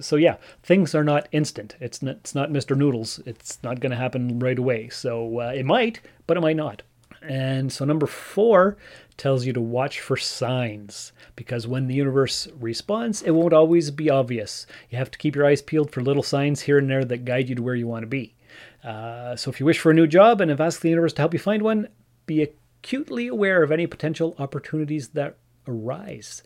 so 0.00 0.16
yeah, 0.16 0.36
things 0.62 0.94
are 0.94 1.04
not 1.04 1.28
instant. 1.32 1.76
It's 1.80 2.02
not, 2.02 2.16
it's 2.16 2.34
not 2.34 2.50
Mr. 2.50 2.76
Noodles. 2.76 3.20
It's 3.26 3.62
not 3.62 3.80
going 3.80 3.90
to 3.90 3.96
happen 3.96 4.38
right 4.38 4.58
away. 4.58 4.88
So 4.88 5.40
uh, 5.40 5.52
it 5.54 5.66
might, 5.66 6.00
but 6.26 6.36
it 6.36 6.40
might 6.40 6.56
not. 6.56 6.82
And 7.22 7.72
so 7.72 7.84
number 7.84 8.06
four 8.06 8.76
tells 9.16 9.46
you 9.46 9.52
to 9.52 9.60
watch 9.60 10.00
for 10.00 10.16
signs 10.16 11.12
because 11.36 11.66
when 11.66 11.86
the 11.86 11.94
universe 11.94 12.48
responds, 12.58 13.22
it 13.22 13.30
won't 13.30 13.52
always 13.52 13.90
be 13.90 14.10
obvious. 14.10 14.66
You 14.90 14.98
have 14.98 15.10
to 15.10 15.18
keep 15.18 15.36
your 15.36 15.46
eyes 15.46 15.62
peeled 15.62 15.92
for 15.92 16.02
little 16.02 16.22
signs 16.22 16.62
here 16.62 16.78
and 16.78 16.90
there 16.90 17.04
that 17.04 17.24
guide 17.24 17.48
you 17.48 17.54
to 17.54 17.62
where 17.62 17.74
you 17.74 17.86
want 17.86 18.02
to 18.02 18.08
be. 18.08 18.34
Uh, 18.82 19.36
so 19.36 19.50
if 19.50 19.60
you 19.60 19.66
wish 19.66 19.78
for 19.78 19.90
a 19.90 19.94
new 19.94 20.06
job 20.06 20.40
and 20.40 20.50
have 20.50 20.60
asked 20.60 20.82
the 20.82 20.88
universe 20.88 21.12
to 21.14 21.22
help 21.22 21.32
you 21.32 21.38
find 21.38 21.62
one, 21.62 21.88
be 22.26 22.42
acutely 22.42 23.28
aware 23.28 23.62
of 23.62 23.70
any 23.70 23.86
potential 23.86 24.34
opportunities 24.38 25.08
that 25.10 25.36
arise. 25.66 26.42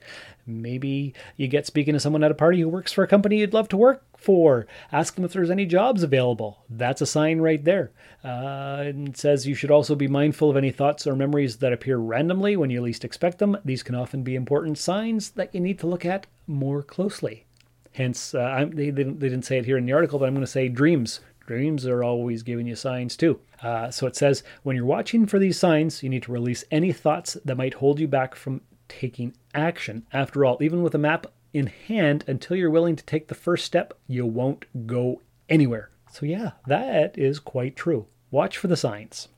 Maybe 0.46 1.14
you 1.36 1.48
get 1.48 1.66
speaking 1.66 1.94
to 1.94 2.00
someone 2.00 2.22
at 2.24 2.30
a 2.30 2.34
party 2.34 2.60
who 2.60 2.68
works 2.68 2.92
for 2.92 3.02
a 3.02 3.08
company 3.08 3.38
you'd 3.38 3.54
love 3.54 3.68
to 3.68 3.76
work 3.76 4.04
for. 4.16 4.66
Ask 4.92 5.14
them 5.14 5.24
if 5.24 5.32
there's 5.32 5.50
any 5.50 5.66
jobs 5.66 6.02
available. 6.02 6.64
That's 6.68 7.00
a 7.00 7.06
sign 7.06 7.40
right 7.40 7.62
there. 7.64 7.90
Uh, 8.22 8.84
it 8.86 9.16
says 9.16 9.46
you 9.46 9.54
should 9.54 9.70
also 9.70 9.94
be 9.94 10.08
mindful 10.08 10.50
of 10.50 10.56
any 10.56 10.70
thoughts 10.70 11.06
or 11.06 11.16
memories 11.16 11.56
that 11.58 11.72
appear 11.72 11.98
randomly 11.98 12.56
when 12.56 12.70
you 12.70 12.80
least 12.80 13.04
expect 13.04 13.38
them. 13.38 13.56
These 13.64 13.82
can 13.82 13.94
often 13.94 14.22
be 14.22 14.34
important 14.34 14.78
signs 14.78 15.30
that 15.30 15.54
you 15.54 15.60
need 15.60 15.78
to 15.80 15.86
look 15.86 16.04
at 16.04 16.26
more 16.46 16.82
closely. 16.82 17.44
Hence, 17.92 18.34
uh, 18.34 18.66
they, 18.68 18.90
they, 18.90 19.04
they 19.04 19.28
didn't 19.28 19.46
say 19.46 19.58
it 19.58 19.64
here 19.64 19.78
in 19.78 19.86
the 19.86 19.92
article, 19.92 20.18
but 20.18 20.26
I'm 20.26 20.34
going 20.34 20.44
to 20.44 20.50
say 20.50 20.68
dreams. 20.68 21.20
Dreams 21.46 21.86
are 21.86 22.02
always 22.02 22.42
giving 22.42 22.66
you 22.66 22.74
signs 22.74 23.16
too. 23.16 23.40
Uh, 23.62 23.90
so 23.90 24.06
it 24.06 24.16
says 24.16 24.42
when 24.64 24.76
you're 24.76 24.84
watching 24.84 25.26
for 25.26 25.38
these 25.38 25.58
signs, 25.58 26.02
you 26.02 26.08
need 26.08 26.24
to 26.24 26.32
release 26.32 26.64
any 26.70 26.92
thoughts 26.92 27.38
that 27.44 27.56
might 27.56 27.74
hold 27.74 28.00
you 28.00 28.08
back 28.08 28.34
from 28.34 28.60
taking 28.88 29.34
action. 29.54 30.06
After 30.12 30.44
all, 30.44 30.58
even 30.60 30.82
with 30.82 30.94
a 30.94 30.98
map 30.98 31.26
in 31.52 31.66
hand, 31.66 32.24
until 32.26 32.56
you're 32.56 32.70
willing 32.70 32.96
to 32.96 33.04
take 33.04 33.28
the 33.28 33.34
first 33.34 33.64
step, 33.64 33.94
you 34.06 34.26
won't 34.26 34.64
go 34.86 35.22
anywhere. 35.48 35.90
So, 36.10 36.26
yeah, 36.26 36.52
that 36.66 37.16
is 37.18 37.38
quite 37.38 37.76
true. 37.76 38.06
Watch 38.30 38.58
for 38.58 38.68
the 38.68 38.76
signs. 38.76 39.28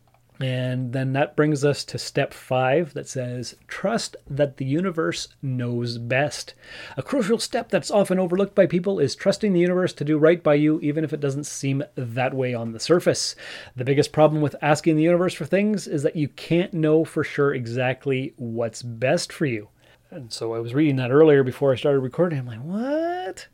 And 0.40 0.92
then 0.92 1.14
that 1.14 1.34
brings 1.34 1.64
us 1.64 1.84
to 1.84 1.98
step 1.98 2.32
five 2.32 2.94
that 2.94 3.08
says, 3.08 3.56
trust 3.66 4.16
that 4.30 4.56
the 4.56 4.64
universe 4.64 5.28
knows 5.42 5.98
best. 5.98 6.54
A 6.96 7.02
crucial 7.02 7.38
step 7.38 7.70
that's 7.70 7.90
often 7.90 8.20
overlooked 8.20 8.54
by 8.54 8.66
people 8.66 9.00
is 9.00 9.16
trusting 9.16 9.52
the 9.52 9.60
universe 9.60 9.92
to 9.94 10.04
do 10.04 10.16
right 10.16 10.40
by 10.40 10.54
you, 10.54 10.78
even 10.80 11.02
if 11.02 11.12
it 11.12 11.20
doesn't 11.20 11.46
seem 11.46 11.82
that 11.96 12.34
way 12.34 12.54
on 12.54 12.70
the 12.70 12.78
surface. 12.78 13.34
The 13.74 13.84
biggest 13.84 14.12
problem 14.12 14.40
with 14.40 14.54
asking 14.62 14.94
the 14.94 15.02
universe 15.02 15.34
for 15.34 15.44
things 15.44 15.88
is 15.88 16.04
that 16.04 16.16
you 16.16 16.28
can't 16.28 16.72
know 16.72 17.04
for 17.04 17.24
sure 17.24 17.52
exactly 17.52 18.32
what's 18.36 18.82
best 18.82 19.32
for 19.32 19.46
you. 19.46 19.68
And 20.10 20.32
so 20.32 20.54
I 20.54 20.60
was 20.60 20.72
reading 20.72 20.96
that 20.96 21.10
earlier 21.10 21.42
before 21.42 21.72
I 21.72 21.76
started 21.76 22.00
recording. 22.00 22.38
I'm 22.38 22.46
like, 22.46 22.60
what? 22.60 23.48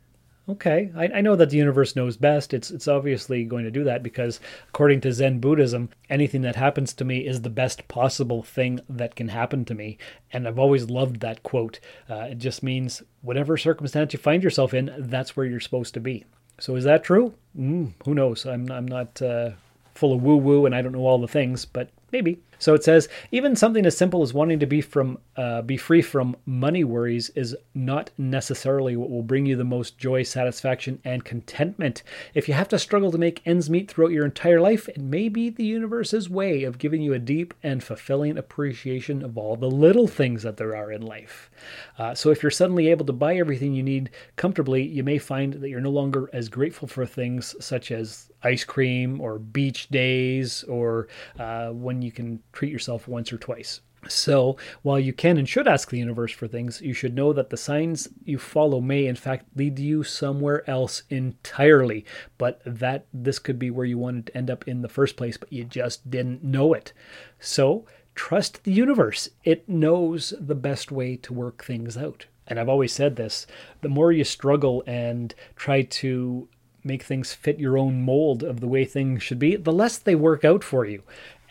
Okay, 0.47 0.91
I, 0.95 1.07
I, 1.07 1.21
know 1.21 1.35
that 1.35 1.49
the 1.49 1.57
universe 1.57 1.95
knows 1.95 2.17
best. 2.17 2.53
It's 2.53 2.69
it's 2.69 2.87
obviously 2.87 3.45
going 3.45 3.63
to 3.63 3.71
do 3.71 3.83
that 3.85 4.03
because 4.03 4.39
according 4.69 5.01
to 5.01 5.11
Zen 5.11 5.39
Buddhism, 5.39 5.89
anything 6.07 6.41
that 6.43 6.55
happens 6.55 6.93
to 6.93 7.05
me 7.05 7.25
is 7.25 7.41
the 7.41 7.49
best 7.49 7.87
possible 7.87 8.43
thing 8.43 8.79
that 8.87 9.15
can 9.15 9.29
happen 9.29 9.65
to 9.65 9.73
me. 9.73 9.97
And 10.31 10.47
I've 10.47 10.59
always 10.59 10.87
loved 10.87 11.21
that 11.21 11.41
quote. 11.41 11.79
Uh, 12.07 12.27
it 12.29 12.37
just 12.37 12.61
means 12.61 13.01
whatever 13.23 13.57
circumstance 13.57 14.13
you 14.13 14.19
find 14.19 14.43
yourself 14.43 14.75
in, 14.75 14.93
that's 14.99 15.35
where 15.35 15.47
you're 15.47 15.59
supposed 15.59 15.95
to 15.95 15.99
be. 15.99 16.25
So 16.59 16.75
is 16.75 16.83
that 16.83 17.03
true? 17.03 17.33
Mm, 17.57 17.93
who 18.05 18.13
knows? 18.13 18.45
I'm 18.45 18.71
I'm 18.71 18.87
not 18.87 19.19
uh, 19.23 19.51
full 19.95 20.13
of 20.13 20.21
woo 20.21 20.37
woo 20.37 20.67
and 20.67 20.75
I 20.75 20.83
don't 20.83 20.91
know 20.91 21.07
all 21.07 21.19
the 21.19 21.27
things, 21.27 21.65
but 21.65 21.89
maybe. 22.11 22.39
So 22.59 22.73
it 22.73 22.83
says 22.83 23.09
even 23.31 23.55
something 23.55 23.85
as 23.85 23.97
simple 23.97 24.21
as 24.21 24.33
wanting 24.33 24.59
to 24.59 24.65
be 24.65 24.81
from 24.81 25.19
uh, 25.35 25.61
be 25.61 25.77
free 25.77 26.01
from 26.01 26.37
money 26.45 26.83
worries 26.83 27.29
is 27.31 27.55
not 27.73 28.09
necessarily 28.17 28.95
what 28.95 29.09
will 29.09 29.23
bring 29.23 29.45
you 29.45 29.55
the 29.55 29.65
most 29.65 29.97
joy, 29.97 30.23
satisfaction, 30.23 30.99
and 31.03 31.25
contentment. 31.25 32.03
If 32.33 32.47
you 32.47 32.53
have 32.53 32.69
to 32.69 32.79
struggle 32.79 33.11
to 33.11 33.17
make 33.17 33.41
ends 33.45 33.69
meet 33.69 33.91
throughout 33.91 34.11
your 34.11 34.25
entire 34.25 34.61
life, 34.61 34.87
it 34.87 34.99
may 34.99 35.27
be 35.27 35.49
the 35.49 35.65
universe's 35.65 36.29
way 36.29 36.63
of 36.63 36.77
giving 36.77 37.01
you 37.01 37.13
a 37.13 37.19
deep 37.19 37.53
and 37.61 37.83
fulfilling 37.83 38.37
appreciation 38.37 39.23
of 39.23 39.37
all 39.37 39.57
the 39.57 39.69
little 39.69 40.07
things 40.07 40.43
that 40.43 40.57
there 40.57 40.75
are 40.75 40.91
in 40.91 41.01
life. 41.01 41.49
Uh, 41.97 42.15
so 42.15 42.29
if 42.29 42.41
you're 42.41 42.49
suddenly 42.49 42.89
able 42.89 43.05
to 43.05 43.13
buy 43.13 43.35
everything 43.35 43.73
you 43.73 43.83
need 43.83 44.09
comfortably, 44.37 44.83
you 44.83 45.03
may 45.03 45.17
find 45.17 45.53
that 45.55 45.69
you're 45.69 45.81
no 45.81 45.89
longer 45.89 46.29
as 46.31 46.47
grateful 46.47 46.87
for 46.87 47.05
things 47.05 47.55
such 47.59 47.91
as 47.91 48.29
ice 48.45 48.63
cream 48.63 49.19
or 49.19 49.39
beach 49.39 49.89
days 49.89 50.63
or 50.63 51.07
uh, 51.39 51.69
when 51.71 51.94
you 52.01 52.11
can 52.11 52.41
treat 52.53 52.71
yourself 52.71 53.07
once 53.07 53.31
or 53.31 53.37
twice. 53.37 53.81
So, 54.07 54.57
while 54.83 54.99
you 54.99 55.13
can 55.13 55.37
and 55.37 55.49
should 55.49 55.67
ask 55.67 55.89
the 55.89 55.97
universe 55.97 56.31
for 56.31 56.47
things, 56.47 56.81
you 56.81 56.93
should 56.93 57.15
know 57.15 57.33
that 57.33 57.49
the 57.49 57.57
signs 57.57 58.07
you 58.23 58.37
follow 58.37 58.79
may, 58.79 59.07
in 59.07 59.15
fact, 59.15 59.45
lead 59.55 59.79
you 59.79 60.03
somewhere 60.03 60.69
else 60.69 61.03
entirely. 61.09 62.05
But 62.37 62.61
that 62.65 63.07
this 63.13 63.39
could 63.39 63.57
be 63.57 63.71
where 63.71 63.85
you 63.85 63.97
wanted 63.97 64.27
to 64.27 64.37
end 64.37 64.51
up 64.51 64.67
in 64.67 64.81
the 64.81 64.89
first 64.89 65.17
place, 65.17 65.37
but 65.37 65.51
you 65.51 65.63
just 65.63 66.09
didn't 66.09 66.43
know 66.43 66.73
it. 66.73 66.93
So, 67.39 67.85
trust 68.13 68.63
the 68.63 68.71
universe. 68.71 69.29
It 69.43 69.67
knows 69.67 70.33
the 70.39 70.55
best 70.55 70.91
way 70.91 71.15
to 71.17 71.33
work 71.33 71.63
things 71.63 71.97
out. 71.97 72.27
And 72.47 72.59
I've 72.59 72.69
always 72.69 72.93
said 72.93 73.15
this 73.15 73.47
the 73.81 73.89
more 73.89 74.11
you 74.11 74.23
struggle 74.23 74.83
and 74.85 75.33
try 75.55 75.81
to 75.81 76.47
make 76.83 77.01
things 77.01 77.33
fit 77.33 77.59
your 77.59 77.77
own 77.77 78.03
mold 78.03 78.43
of 78.43 78.59
the 78.59 78.67
way 78.67 78.85
things 78.85 79.23
should 79.23 79.39
be, 79.39 79.55
the 79.55 79.73
less 79.73 79.97
they 79.97 80.13
work 80.13 80.45
out 80.45 80.63
for 80.63 80.85
you. 80.85 81.01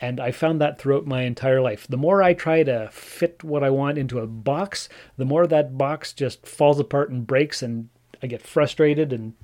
And 0.00 0.20
I 0.20 0.32
found 0.32 0.60
that 0.60 0.78
throughout 0.78 1.06
my 1.06 1.22
entire 1.22 1.60
life. 1.60 1.86
The 1.88 1.96
more 1.96 2.22
I 2.22 2.34
try 2.34 2.62
to 2.62 2.88
fit 2.92 3.44
what 3.44 3.62
I 3.62 3.70
want 3.70 3.98
into 3.98 4.18
a 4.18 4.26
box, 4.26 4.88
the 5.16 5.24
more 5.24 5.46
that 5.46 5.78
box 5.78 6.12
just 6.12 6.46
falls 6.46 6.80
apart 6.80 7.10
and 7.10 7.26
breaks, 7.26 7.62
and 7.62 7.88
I 8.22 8.26
get 8.26 8.42
frustrated. 8.42 9.12
And, 9.12 9.34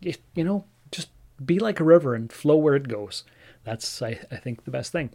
you 0.00 0.44
know, 0.44 0.64
just 0.90 1.08
be 1.44 1.58
like 1.58 1.80
a 1.80 1.84
river 1.84 2.14
and 2.14 2.32
flow 2.32 2.56
where 2.56 2.76
it 2.76 2.88
goes. 2.88 3.24
That's, 3.64 4.02
I, 4.02 4.20
I 4.30 4.36
think, 4.36 4.64
the 4.64 4.70
best 4.70 4.92
thing. 4.92 5.10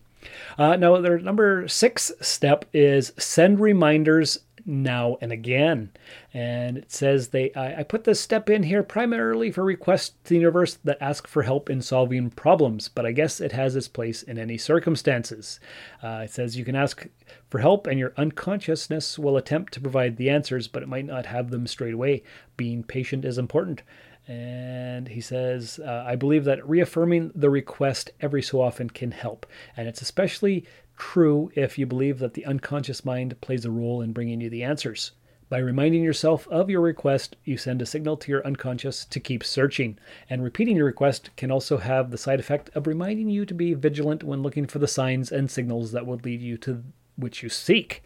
Uh, 0.58 0.76
now, 0.76 1.00
their 1.02 1.20
number 1.20 1.68
six 1.68 2.12
step 2.22 2.66
is 2.74 3.12
send 3.18 3.60
reminders 3.60 4.40
now 4.66 5.18
and 5.22 5.32
again. 5.32 5.92
And 6.34 6.78
it 6.78 6.92
says 6.92 7.28
they 7.28 7.54
I, 7.54 7.82
I, 7.82 7.84
put 7.84 8.04
this 8.04 8.20
step 8.20 8.50
in 8.50 8.64
here 8.64 8.84
primarily 8.84 9.52
for 9.52 9.64
requests 9.64 10.16
to 10.24 10.30
the 10.30 10.36
universe 10.36 10.76
that 10.84 10.98
ask 11.00 11.28
for 11.28 11.44
help 11.44 11.70
in 11.70 11.82
solving 11.82 12.30
problems, 12.32 12.90
but 12.90 13.06
I 13.06 13.12
guess 13.12 13.40
it 13.40 13.52
has 13.52 13.76
its 13.76 13.88
place 13.88 14.24
in 14.24 14.38
any 14.38 14.58
circumstances. 14.58 15.60
Uh, 16.04 16.22
it 16.24 16.32
says 16.32 16.58
you 16.58 16.66
can 16.66 16.76
ask 16.76 17.08
for 17.50 17.60
help 17.60 17.88
and 17.88 18.00
your 18.00 18.14
unconsciousness 18.18 19.20
will 19.20 19.38
attempt 19.38 19.74
to 19.74 19.82
provide 19.82 20.18
the 20.18 20.30
answers, 20.30 20.68
but 20.68 20.84
it 20.84 20.90
might 20.90 21.06
not 21.06 21.28
have 21.28 21.52
them 21.52 21.68
straight 21.68 21.94
away. 21.94 22.24
Being 22.58 22.84
patient 22.84 23.26
is 23.26 23.38
important. 23.38 23.84
And 24.28 25.08
he 25.08 25.22
says, 25.22 25.80
uh, 25.86 26.04
I 26.08 26.16
believe 26.16 26.46
that 26.46 26.68
reaffirming 26.68 27.32
the 27.36 27.50
request 27.50 28.12
every 28.22 28.42
so 28.42 28.60
often 28.60 28.90
can 28.90 29.12
help. 29.12 29.46
And 29.78 29.88
it's 29.88 30.02
especially 30.02 30.66
true 30.98 31.52
if 31.56 31.78
you 31.78 31.86
believe 31.86 32.20
that 32.20 32.34
the 32.34 32.46
unconscious 32.46 33.06
mind 33.06 33.40
plays 33.42 33.66
a 33.66 33.72
role 33.72 34.02
in 34.02 34.14
bringing 34.14 34.42
you 34.42 34.50
the 34.50 34.64
answers. 34.64 35.12
By 35.48 35.60
reminding 35.60 36.04
yourself 36.04 36.48
of 36.48 36.72
your 36.72 36.82
request, 36.82 37.36
you 37.44 37.56
send 37.56 37.80
a 37.82 37.86
signal 37.86 38.18
to 38.18 38.32
your 38.32 38.46
unconscious 38.46 39.06
to 39.06 39.20
keep 39.20 39.44
searching. 39.44 40.00
And 40.28 40.44
repeating 40.44 40.76
your 40.76 40.88
request 40.88 41.30
can 41.38 41.52
also 41.52 41.78
have 41.78 42.10
the 42.10 42.18
side 42.18 42.40
effect 42.40 42.72
of 42.74 42.88
reminding 42.88 43.30
you 43.30 43.46
to 43.46 43.54
be 43.54 43.76
vigilant 43.76 44.24
when 44.24 44.42
looking 44.42 44.66
for 44.66 44.80
the 44.80 44.88
signs 44.88 45.32
and 45.32 45.50
signals 45.50 45.92
that 45.92 46.08
would 46.08 46.26
lead 46.26 46.42
you 46.42 46.58
to 46.60 46.84
which 47.16 47.44
you 47.44 47.50
seek. 47.50 48.04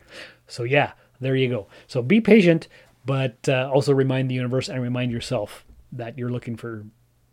So, 0.48 0.64
yeah, 0.64 0.92
there 1.22 1.36
you 1.36 1.48
go. 1.48 1.68
So, 1.88 2.02
be 2.02 2.20
patient, 2.20 2.68
but 3.06 3.48
uh, 3.48 3.70
also 3.74 3.94
remind 3.94 4.30
the 4.30 4.36
universe 4.36 4.68
and 4.68 4.82
remind 4.82 5.12
yourself 5.12 5.66
that 5.94 6.18
you're 6.18 6.30
looking 6.30 6.58
for 6.58 6.86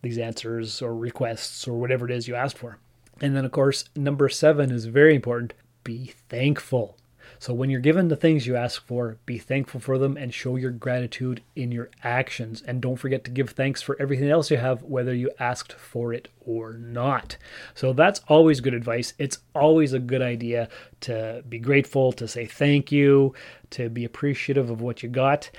these 0.03 0.19
answers 0.19 0.81
or 0.81 0.95
requests 0.95 1.66
or 1.66 1.79
whatever 1.79 2.05
it 2.05 2.12
is 2.12 2.29
you 2.29 2.37
asked 2.37 2.59
for. 2.59 2.79
And 3.20 3.37
then, 3.37 3.44
of 3.44 3.52
course, 3.52 3.85
number 3.96 4.29
seven 4.29 4.70
is 4.70 4.87
very 4.87 5.14
important 5.14 5.55
be 5.87 6.12
thankful. 6.29 6.98
So 7.38 7.55
when 7.55 7.70
you're 7.70 7.81
given 7.81 8.09
the 8.09 8.16
things 8.16 8.46
you 8.46 8.57
ask 8.57 8.85
for, 8.85 9.18
be 9.24 9.38
thankful 9.38 9.79
for 9.79 9.98
them 9.98 10.16
and 10.16 10.35
show 10.35 10.57
your 10.57 10.72
gratitude 10.72 11.42
in 11.55 11.70
your 11.70 11.90
actions. 12.02 12.61
And 12.66 12.81
don't 12.81 12.96
forget 12.96 13.22
to 13.24 13.31
give 13.31 13.50
thanks 13.50 13.83
for 13.83 13.96
everything 14.00 14.29
else 14.29 14.50
you 14.50 14.57
have, 14.57 14.83
whether 14.83 15.14
you 15.14 15.31
asked 15.38 15.74
for 15.74 16.12
it 16.12 16.26
or 16.40 16.72
not. 16.72 17.37
So 17.74 17.92
that's 17.92 18.20
always 18.26 18.61
good 18.61 18.74
advice. 18.74 19.12
It's 19.18 19.38
always 19.55 19.92
a 19.92 20.00
good 20.00 20.22
idea 20.22 20.68
to 21.02 21.44
be 21.48 21.61
grateful, 21.61 22.11
to 22.12 22.26
say 22.26 22.46
thank 22.46 22.90
you, 22.90 23.33
to 23.70 23.88
be 23.90 24.05
appreciative 24.05 24.70
of 24.70 24.81
what 24.81 25.05
you 25.05 25.09
got. 25.09 25.50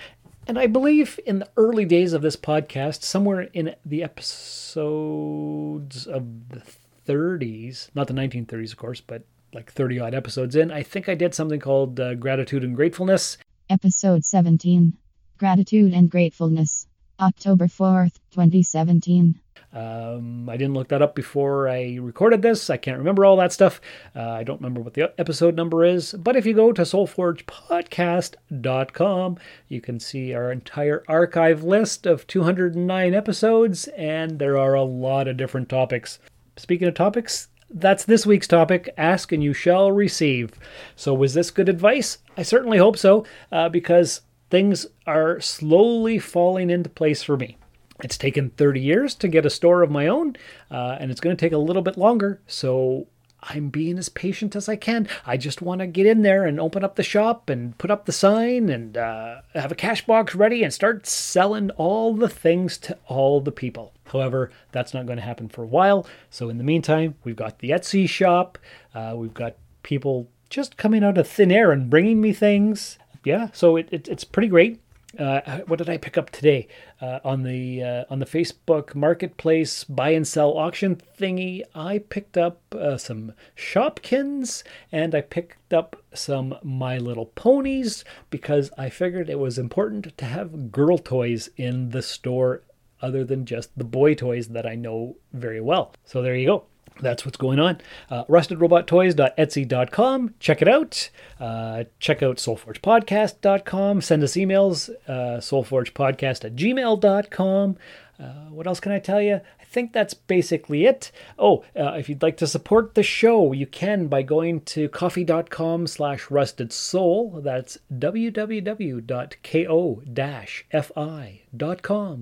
And 0.45 0.59
I 0.59 0.67
believe 0.67 1.21
in 1.25 1.39
the 1.39 1.49
early 1.55 1.85
days 1.85 2.11
of 2.11 2.21
this 2.21 2.35
podcast, 2.35 3.03
somewhere 3.03 3.47
in 3.53 3.75
the 3.85 4.03
episodes 4.03 6.05
of 6.05 6.49
the 6.49 6.61
30s, 7.07 7.89
not 7.95 8.07
the 8.07 8.13
1930s, 8.13 8.71
of 8.71 8.77
course, 8.77 9.01
but 9.01 9.23
like 9.53 9.71
30 9.71 9.99
odd 9.99 10.13
episodes 10.13 10.55
in, 10.55 10.71
I 10.71 10.83
think 10.83 11.09
I 11.09 11.15
did 11.15 11.33
something 11.33 11.59
called 11.59 11.99
uh, 11.99 12.15
Gratitude 12.15 12.63
and 12.63 12.75
Gratefulness. 12.75 13.37
Episode 13.69 14.25
17 14.25 14.93
Gratitude 15.37 15.93
and 15.93 16.09
Gratefulness, 16.09 16.87
October 17.19 17.67
4th, 17.67 18.15
2017. 18.31 19.39
Um, 19.73 20.47
I 20.49 20.55
didn't 20.57 20.73
look 20.73 20.87
that 20.87 21.01
up 21.01 21.13
before 21.13 21.67
I 21.67 21.97
recorded 22.01 22.41
this. 22.41 22.69
I 22.69 22.77
can't 22.77 22.97
remember 22.97 23.25
all 23.25 23.35
that 23.37 23.51
stuff. 23.51 23.81
Uh, 24.15 24.29
I 24.29 24.43
don't 24.43 24.61
remember 24.61 24.79
what 24.81 24.93
the 24.95 25.13
episode 25.19 25.55
number 25.55 25.83
is. 25.83 26.13
But 26.13 26.35
if 26.35 26.45
you 26.45 26.53
go 26.53 26.71
to 26.71 26.83
soulforgepodcast.com, 26.83 29.37
you 29.67 29.81
can 29.81 29.99
see 29.99 30.33
our 30.33 30.51
entire 30.51 31.03
archive 31.07 31.63
list 31.63 32.07
of 32.07 32.25
209 32.27 33.13
episodes, 33.13 33.87
and 33.89 34.39
there 34.39 34.57
are 34.57 34.73
a 34.73 34.83
lot 34.83 35.27
of 35.27 35.37
different 35.37 35.69
topics. 35.69 36.17
Speaking 36.57 36.87
of 36.87 36.95
topics, 36.95 37.49
that's 37.69 38.05
this 38.05 38.25
week's 38.25 38.47
topic 38.47 38.93
ask 38.97 39.31
and 39.31 39.43
you 39.43 39.53
shall 39.53 39.91
receive. 39.91 40.51
So, 40.95 41.13
was 41.13 41.33
this 41.33 41.51
good 41.51 41.69
advice? 41.69 42.17
I 42.35 42.43
certainly 42.43 42.77
hope 42.77 42.97
so, 42.97 43.25
uh, 43.51 43.69
because 43.69 44.21
things 44.49 44.87
are 45.05 45.39
slowly 45.39 46.19
falling 46.19 46.69
into 46.69 46.89
place 46.89 47.23
for 47.23 47.37
me. 47.37 47.57
It's 48.03 48.17
taken 48.17 48.51
30 48.51 48.79
years 48.79 49.15
to 49.15 49.27
get 49.27 49.45
a 49.45 49.49
store 49.49 49.81
of 49.81 49.91
my 49.91 50.07
own, 50.07 50.35
uh, 50.71 50.97
and 50.99 51.11
it's 51.11 51.19
going 51.19 51.35
to 51.35 51.39
take 51.39 51.53
a 51.53 51.57
little 51.57 51.81
bit 51.81 51.97
longer. 51.97 52.41
So, 52.47 53.07
I'm 53.43 53.69
being 53.69 53.97
as 53.97 54.09
patient 54.09 54.55
as 54.55 54.67
I 54.67 54.75
can. 54.75 55.07
I 55.25 55.37
just 55.37 55.61
want 55.61 55.79
to 55.79 55.87
get 55.87 56.05
in 56.05 56.23
there 56.23 56.45
and 56.45 56.59
open 56.59 56.83
up 56.83 56.95
the 56.95 57.03
shop 57.03 57.49
and 57.49 57.77
put 57.77 57.91
up 57.91 58.05
the 58.05 58.11
sign 58.11 58.69
and 58.69 58.97
uh, 58.97 59.41
have 59.53 59.71
a 59.71 59.75
cash 59.75 60.05
box 60.05 60.33
ready 60.33 60.63
and 60.63 60.73
start 60.73 61.05
selling 61.05 61.69
all 61.71 62.15
the 62.15 62.29
things 62.29 62.77
to 62.79 62.97
all 63.07 63.39
the 63.39 63.51
people. 63.51 63.93
However, 64.11 64.51
that's 64.71 64.93
not 64.93 65.05
going 65.05 65.17
to 65.17 65.23
happen 65.23 65.49
for 65.49 65.63
a 65.63 65.67
while. 65.67 66.07
So, 66.29 66.49
in 66.49 66.57
the 66.57 66.63
meantime, 66.63 67.15
we've 67.23 67.35
got 67.35 67.59
the 67.59 67.69
Etsy 67.69 68.09
shop. 68.09 68.57
Uh, 68.93 69.13
we've 69.15 69.33
got 69.33 69.55
people 69.83 70.29
just 70.49 70.77
coming 70.77 71.03
out 71.03 71.17
of 71.17 71.27
thin 71.27 71.51
air 71.51 71.71
and 71.71 71.89
bringing 71.89 72.21
me 72.21 72.33
things. 72.33 72.97
Yeah, 73.23 73.49
so 73.53 73.75
it, 73.75 73.89
it 73.91 74.07
it's 74.07 74.23
pretty 74.23 74.47
great. 74.47 74.79
Uh, 75.17 75.59
what 75.67 75.77
did 75.77 75.89
I 75.89 75.97
pick 75.97 76.17
up 76.17 76.31
today 76.31 76.67
uh, 77.01 77.19
on 77.23 77.43
the 77.43 77.81
uh, 77.81 78.03
on 78.09 78.19
the 78.19 78.25
Facebook 78.25 78.93
Marketplace 78.93 79.85
buy 79.85 80.09
and 80.09 80.27
sell 80.27 80.57
auction 80.57 80.97
thingy? 81.17 81.63
I 81.73 81.99
picked 81.99 82.37
up 82.37 82.61
uh, 82.75 82.97
some 82.97 83.31
Shopkins 83.55 84.63
and 84.91 85.15
I 85.15 85.21
picked 85.21 85.73
up 85.73 85.95
some 86.13 86.55
My 86.61 86.97
Little 86.97 87.27
Ponies 87.27 88.03
because 88.29 88.69
I 88.77 88.89
figured 88.89 89.29
it 89.29 89.39
was 89.39 89.57
important 89.57 90.17
to 90.17 90.25
have 90.25 90.73
girl 90.73 90.97
toys 90.97 91.49
in 91.55 91.91
the 91.91 92.01
store 92.01 92.63
other 93.01 93.23
than 93.23 93.45
just 93.45 93.77
the 93.77 93.85
boy 93.85 94.13
toys 94.13 94.49
that 94.49 94.65
I 94.65 94.75
know 94.75 95.15
very 95.31 95.61
well. 95.61 95.93
So 96.03 96.21
there 96.21 96.35
you 96.35 96.47
go 96.47 96.65
that's 97.01 97.25
what's 97.25 97.37
going 97.37 97.59
on. 97.59 97.79
Uh, 98.09 98.25
rustedrobottoys.etsy.com. 98.25 100.33
Check 100.39 100.61
it 100.61 100.67
out. 100.67 101.09
Uh, 101.39 101.83
check 101.99 102.23
out 102.23 102.37
soulforgepodcast.com. 102.37 104.01
Send 104.01 104.23
us 104.23 104.33
emails, 104.33 104.89
uh, 105.07 105.39
soulforgepodcast 105.39 106.45
at 106.45 106.55
gmail.com. 106.55 107.77
Uh, 108.19 108.23
what 108.49 108.65
else 108.65 108.79
can 108.79 108.91
I 108.91 108.99
tell 108.99 109.21
you? 109.21 109.41
Think 109.69 109.91
that's 109.91 110.13
basically 110.13 110.85
it. 110.85 111.11
Oh, 111.37 111.65
uh, 111.77 111.95
if 111.97 112.07
you'd 112.07 112.21
like 112.21 112.37
to 112.37 112.47
support 112.47 112.95
the 112.95 113.03
show, 113.03 113.51
you 113.51 113.67
can 113.67 114.07
by 114.07 114.21
going 114.21 114.61
to 114.61 114.87
ko-fi.com 114.87 115.87
slash 115.87 116.31
rusted 116.31 116.71
soul. 116.71 117.41
That's 117.43 117.77
www.ko-fi.com 117.93 119.05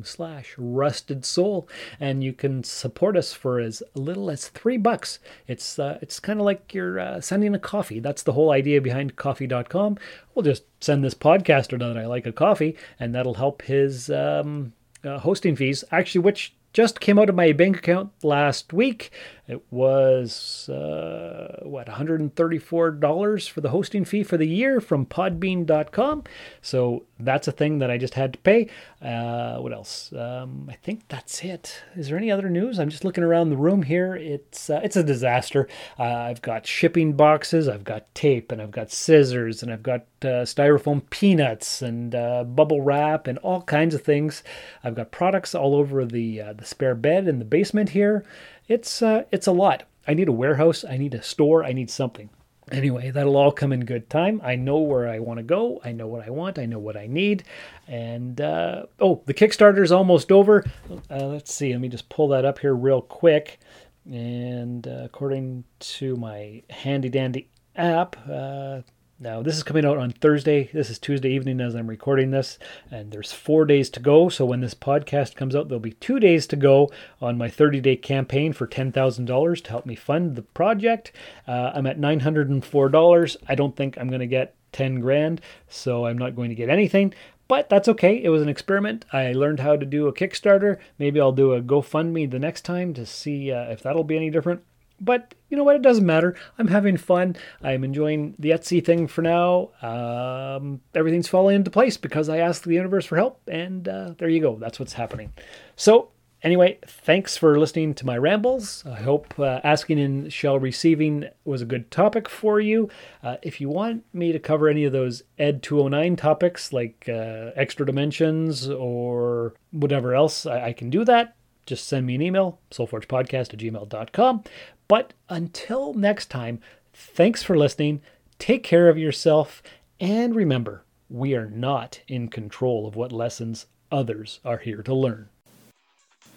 slash 0.04 0.56
rusted 0.58 1.24
soul. 1.24 1.70
And 2.00 2.24
you 2.24 2.34
can 2.34 2.64
support 2.64 3.16
us 3.16 3.32
for 3.32 3.60
as 3.60 3.84
little 3.94 4.32
as 4.32 4.48
three 4.48 4.78
bucks. 4.78 5.20
It's, 5.48 5.78
uh, 5.78 6.00
it's 6.02 6.20
kind 6.20 6.40
of 6.40 6.46
like 6.46 6.74
you're 6.74 7.00
uh, 7.00 7.22
sending 7.22 7.54
a 7.54 7.60
coffee. 7.60 8.00
That's 8.00 8.24
the 8.24 8.34
whole 8.34 8.50
idea 8.50 8.82
behind 8.82 9.18
ko-fi.com. 9.18 10.00
We'll 10.34 10.44
just 10.44 10.64
send 10.82 11.04
this 11.04 11.14
podcaster 11.14 11.78
that 11.78 11.96
I 11.96 12.08
like 12.08 12.26
a 12.26 12.32
coffee, 12.32 12.76
and 13.00 13.14
that'll 13.14 13.36
help 13.36 13.62
his... 13.62 14.10
Um, 14.10 14.74
uh, 15.06 15.20
hosting 15.20 15.56
fees, 15.56 15.84
actually, 15.92 16.22
which 16.22 16.55
just 16.76 17.00
came 17.00 17.18
out 17.18 17.30
of 17.30 17.36
my 17.36 17.54
bank 17.54 17.78
account 17.78 18.12
last 18.22 18.74
week. 18.74 19.10
It 19.48 19.62
was, 19.70 20.70
uh, 20.70 21.60
what, 21.62 21.88
$134 21.88 23.50
for 23.50 23.62
the 23.62 23.70
hosting 23.70 24.04
fee 24.04 24.24
for 24.24 24.38
the 24.38 24.48
year 24.48 24.82
from 24.82 25.06
podbean.com. 25.06 26.24
So 26.62 27.04
that's 27.20 27.48
a 27.48 27.52
thing 27.52 27.78
that 27.80 27.92
I 27.92 28.00
just 28.00 28.16
had 28.16 28.34
to 28.34 28.40
pay. 28.40 28.70
Uh, 29.02 29.58
what 29.58 29.72
else? 29.72 30.12
Um, 30.14 30.68
I 30.68 30.74
think 30.74 31.08
that's 31.10 31.44
it. 31.44 31.84
Is 31.96 32.10
there 32.10 32.18
any 32.18 32.32
other 32.32 32.50
news? 32.50 32.80
I'm 32.80 32.90
just 32.90 33.06
looking 33.06 33.24
around 33.24 33.52
the 33.52 33.58
room 33.58 33.84
here. 33.84 34.16
It's, 34.16 34.68
uh, 34.70 34.82
it's 34.84 34.96
a 34.96 35.04
disaster. 35.04 35.68
Uh, 36.00 36.04
I've 36.04 36.42
got 36.42 36.66
shipping 36.66 37.14
boxes, 37.14 37.68
I've 37.68 37.84
got 37.84 38.14
tape, 38.16 38.52
and 38.52 38.60
I've 38.60 38.72
got 38.72 38.90
scissors, 38.90 39.62
and 39.62 39.72
I've 39.72 39.84
got 39.84 40.02
uh, 40.24 40.42
styrofoam 40.44 41.08
peanuts, 41.12 41.84
and 41.84 42.16
uh, 42.16 42.44
bubble 42.44 42.82
wrap, 42.82 43.28
and 43.28 43.38
all 43.40 43.62
kinds 43.62 43.94
of 43.94 44.02
things. 44.02 44.42
I've 44.84 44.96
got 44.96 45.12
products 45.12 45.54
all 45.54 45.76
over 45.76 46.04
the, 46.04 46.40
the 46.58 46.66
spare 46.66 46.96
bed 46.96 47.28
in 47.28 47.38
the 47.38 47.46
basement 47.46 47.90
here 47.90 48.26
it's 48.68 49.02
uh, 49.02 49.24
it's 49.32 49.48
a 49.48 49.52
lot. 49.52 49.84
I 50.08 50.14
need 50.14 50.28
a 50.28 50.34
warehouse. 50.34 50.86
I 50.88 50.98
need 50.98 51.14
a 51.14 51.22
store. 51.22 51.64
I 51.64 51.74
need 51.74 51.90
something. 51.90 52.30
Anyway, 52.72 53.12
that'll 53.12 53.38
all 53.38 53.52
come 53.52 53.72
in 53.72 53.86
good 53.86 54.10
time. 54.10 54.42
I 54.44 54.56
know 54.56 54.80
where 54.80 55.08
I 55.08 55.20
want 55.20 55.38
to 55.38 55.44
go. 55.44 55.80
I 55.84 55.92
know 55.92 56.08
what 56.08 56.26
I 56.26 56.32
want. 56.32 56.58
I 56.58 56.66
know 56.66 56.80
what 56.80 56.98
I 56.98 57.06
need. 57.06 57.44
And 57.88 58.42
uh, 58.42 58.88
oh, 59.00 59.22
the 59.26 59.36
Kickstarter 59.36 59.84
is 59.84 59.92
almost 59.92 60.32
over. 60.32 60.66
Uh, 61.12 61.28
let's 61.28 61.54
see. 61.54 61.72
Let 61.72 61.82
me 61.82 61.90
just 61.90 62.10
pull 62.10 62.28
that 62.30 62.44
up 62.44 62.58
here 62.58 62.74
real 62.74 63.02
quick. 63.02 63.60
And 64.06 64.88
uh, 64.88 65.02
according 65.04 65.64
to 65.80 66.16
my 66.16 66.64
handy 66.72 67.10
dandy 67.10 67.50
app, 67.76 68.16
uh, 68.28 68.82
now, 69.18 69.42
this 69.42 69.56
is 69.56 69.64
coming 69.64 69.86
out 69.86 69.98
on 69.98 70.12
Thursday. 70.12 70.70
This 70.74 70.90
is 70.90 71.00
Tuesday 71.00 71.30
evening 71.30 71.62
as 71.62 71.74
I'm 71.74 71.88
recording 71.88 72.32
this, 72.32 72.60
and 72.92 73.14
there's 73.14 73.32
four 73.32 73.64
days 73.64 73.90
to 73.92 74.02
go. 74.02 74.28
So, 74.28 74.46
when 74.46 74.60
this 74.60 74.74
podcast 74.74 75.36
comes 75.36 75.56
out, 75.56 75.70
there'll 75.70 75.80
be 75.80 75.94
two 75.94 76.20
days 76.20 76.46
to 76.48 76.58
go 76.58 76.92
on 77.22 77.38
my 77.38 77.48
30 77.48 77.80
day 77.80 77.96
campaign 77.96 78.52
for 78.52 78.68
$10,000 78.68 79.64
to 79.64 79.70
help 79.70 79.86
me 79.86 79.96
fund 79.96 80.36
the 80.36 80.42
project. 80.42 81.14
Uh, 81.48 81.72
I'm 81.74 81.88
at 81.88 81.98
$904. 81.98 83.38
I 83.48 83.56
don't 83.56 83.76
think 83.78 83.98
I'm 83.98 84.10
going 84.10 84.20
to 84.20 84.28
get 84.28 84.54
10 84.74 85.00
grand, 85.00 85.40
so 85.70 86.06
I'm 86.08 86.18
not 86.18 86.36
going 86.36 86.50
to 86.50 86.56
get 86.56 86.68
anything. 86.68 87.14
But 87.48 87.70
that's 87.70 87.88
okay. 87.88 88.22
It 88.22 88.30
was 88.30 88.42
an 88.42 88.50
experiment. 88.50 89.06
I 89.14 89.32
learned 89.32 89.62
how 89.62 89.78
to 89.78 89.86
do 89.86 90.08
a 90.08 90.14
Kickstarter. 90.14 90.78
Maybe 91.00 91.22
I'll 91.22 91.32
do 91.32 91.54
a 91.54 91.62
GoFundMe 91.62 92.30
the 92.30 92.40
next 92.40 92.66
time 92.66 92.94
to 92.96 93.06
see 93.06 93.50
uh, 93.50 93.72
if 93.72 93.82
that'll 93.82 94.04
be 94.04 94.18
any 94.18 94.30
different. 94.30 94.62
But 95.00 95.36
you 95.50 95.58
know 95.58 95.64
what? 95.64 95.76
It 95.76 95.82
doesn't 95.82 96.06
matter. 96.06 96.36
I'm 96.58 96.68
having 96.68 96.98
fun. 96.98 97.36
I'm 97.62 97.84
enjoying 97.84 98.36
the 98.40 98.52
Etsy 98.52 98.84
thing 98.84 99.08
for 99.08 99.22
now. 99.22 99.72
Um, 99.82 100.82
everything's 100.94 101.28
falling 101.28 101.56
into 101.56 101.72
place 101.72 101.98
because 101.98 102.30
I 102.30 102.38
asked 102.38 102.64
the 102.64 102.74
universe 102.74 103.06
for 103.06 103.16
help, 103.16 103.42
and 103.48 103.88
uh, 103.88 104.14
there 104.18 104.30
you 104.30 104.42
go. 104.42 104.58
That's 104.58 104.80
what's 104.80 104.94
happening. 104.94 105.34
So, 105.76 106.12
Anyway, 106.46 106.78
thanks 106.86 107.36
for 107.36 107.58
listening 107.58 107.96
to 107.96 108.06
my 108.06 108.16
rambles. 108.16 108.84
I 108.86 109.02
hope 109.02 109.34
uh, 109.40 109.62
asking 109.64 110.00
and 110.00 110.32
shall 110.32 110.60
receiving 110.60 111.26
was 111.44 111.64
a 111.64 111.66
good 111.66 111.90
topic 111.90 112.30
for 112.30 112.60
you. 112.60 112.88
Uh, 113.24 113.38
if 113.42 113.60
you 113.60 113.68
want 113.68 114.04
me 114.14 114.32
to 114.32 114.38
cover 114.38 114.70
any 114.70 114.86
of 114.86 114.92
those 114.92 115.24
Ed 115.40 115.64
209 115.64 116.16
topics 116.18 116.72
like 116.72 117.10
uh, 117.10 117.50
extra 117.56 117.84
dimensions 117.84 118.70
or 118.70 119.56
whatever 119.72 120.14
else, 120.14 120.46
I, 120.46 120.68
I 120.68 120.74
can 120.74 120.92
do 120.92 121.04
that. 121.06 121.35
Just 121.66 121.88
send 121.88 122.06
me 122.06 122.16
an 122.16 122.22
email, 122.22 122.60
soulforgepodcast 122.72 123.54
at 123.54 123.60
gmail.com. 123.60 124.44
But 124.88 125.14
until 125.30 125.94
next 125.94 126.30
time, 126.30 126.60
thanks 126.94 127.42
for 127.44 127.58
listening. 127.58 128.02
Take 128.38 128.64
care 128.64 128.90
of 128.90 128.98
yourself. 128.98 129.64
And 130.00 130.36
remember, 130.36 130.84
we 131.10 131.34
are 131.36 131.50
not 131.50 132.02
in 132.08 132.28
control 132.28 132.88
of 132.88 132.96
what 132.96 133.12
lessons 133.12 133.66
others 133.92 134.40
are 134.44 134.58
here 134.58 134.84
to 134.84 134.94
learn. 134.94 135.30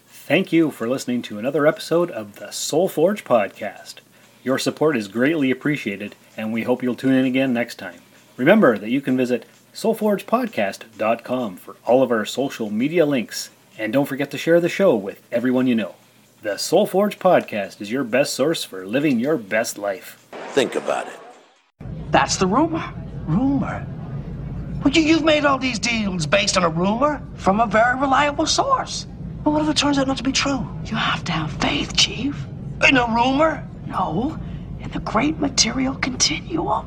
Thank 0.07 0.53
you 0.53 0.71
for 0.71 0.88
listening 0.88 1.23
to 1.23 1.38
another 1.38 1.67
episode 1.67 2.11
of 2.11 2.37
the 2.37 2.51
Soul 2.51 2.88
Forge 2.88 3.25
Podcast. 3.25 3.97
Your 4.45 4.59
support 4.59 4.97
is 4.97 5.09
greatly 5.09 5.51
appreciated, 5.51 6.14
and 6.37 6.53
we 6.53 6.62
hope 6.62 6.83
you'll 6.83 6.95
tune 6.95 7.14
in 7.14 7.25
again 7.25 7.53
next 7.53 7.77
time. 7.77 8.01
Remember 8.37 8.79
that 8.79 8.91
you 8.91 9.01
can 9.01 9.17
visit 9.17 9.47
soulforgepodcast.com 9.75 11.57
for 11.57 11.77
all 11.85 12.03
of 12.03 12.11
our 12.11 12.25
social 12.25 12.71
media 12.71 13.07
links, 13.07 13.51
and 13.79 13.93
don't 13.93 14.07
forget 14.07 14.33
to 14.33 14.38
share 14.38 14.61
the 14.61 14.69
show 14.69 14.95
with 14.97 15.23
everyone 15.31 15.67
you 15.67 15.75
know. 15.75 15.95
The 16.43 16.57
Soul 16.59 16.87
Forge 16.87 17.19
Podcast 17.19 17.81
is 17.81 17.91
your 17.91 18.05
best 18.05 18.35
source 18.35 18.64
for 18.64 18.87
living 18.87 19.19
your 19.21 19.37
best 19.37 19.79
life. 19.79 20.27
Think 20.51 20.75
about 20.75 21.07
it. 21.07 21.19
That's 22.11 22.37
the 22.37 22.47
rumor. 22.47 22.93
Rumor? 23.27 23.87
Well, 24.83 24.93
you, 24.93 25.03
you've 25.03 25.25
made 25.25 25.45
all 25.45 25.59
these 25.59 25.79
deals 25.79 26.27
based 26.27 26.57
on 26.57 26.64
a 26.64 26.69
rumor? 26.69 27.23
From 27.37 27.61
a 27.61 27.67
very 27.67 27.99
reliable 27.99 28.47
source. 28.47 29.07
Well, 29.45 29.55
what 29.55 29.62
if 29.62 29.69
it 29.69 29.77
turns 29.77 29.99
out 29.99 30.07
not 30.07 30.17
to 30.17 30.23
be 30.23 30.33
true? 30.33 30.67
You 30.85 30.97
have 30.97 31.25
to 31.25 31.33
have 31.33 31.53
faith, 31.53 31.97
Chief. 31.97 32.37
In 32.88 32.97
a 32.97 33.07
rumor? 33.07 33.67
No, 33.87 34.38
in 34.81 34.91
the 34.91 35.01
great 35.01 35.38
material 35.38 35.95
continuum. 35.97 36.87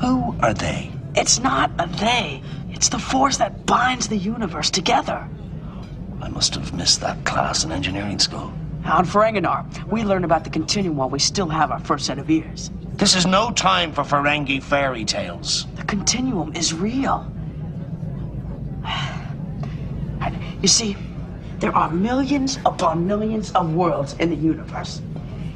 Who 0.00 0.34
are 0.40 0.54
they? 0.54 0.90
It's 1.14 1.40
not 1.40 1.70
a 1.78 1.86
they, 1.86 2.42
it's 2.72 2.88
the 2.88 2.98
force 2.98 3.36
that 3.38 3.66
binds 3.66 4.08
the 4.08 4.16
universe 4.16 4.70
together. 4.70 5.28
I 6.20 6.28
must 6.28 6.54
have 6.54 6.72
missed 6.74 7.00
that 7.00 7.24
class 7.24 7.64
in 7.64 7.72
engineering 7.72 8.18
school. 8.18 8.52
On 8.84 9.04
Ferenginar, 9.04 9.66
we 9.88 10.04
learn 10.04 10.24
about 10.24 10.44
the 10.44 10.50
continuum 10.50 10.96
while 10.96 11.10
we 11.10 11.18
still 11.18 11.48
have 11.48 11.70
our 11.70 11.80
first 11.80 12.06
set 12.06 12.18
of 12.18 12.30
ears. 12.30 12.70
This 12.94 13.14
is 13.14 13.26
no 13.26 13.50
time 13.50 13.92
for 13.92 14.02
Ferengi 14.02 14.62
fairy 14.62 15.04
tales. 15.04 15.66
The 15.76 15.84
continuum 15.84 16.54
is 16.54 16.74
real. 16.74 17.30
You 20.62 20.68
see, 20.68 20.96
there 21.58 21.74
are 21.74 21.90
millions 21.90 22.58
upon 22.66 23.06
millions 23.06 23.50
of 23.52 23.74
worlds 23.74 24.14
in 24.18 24.28
the 24.28 24.36
universe. 24.36 25.00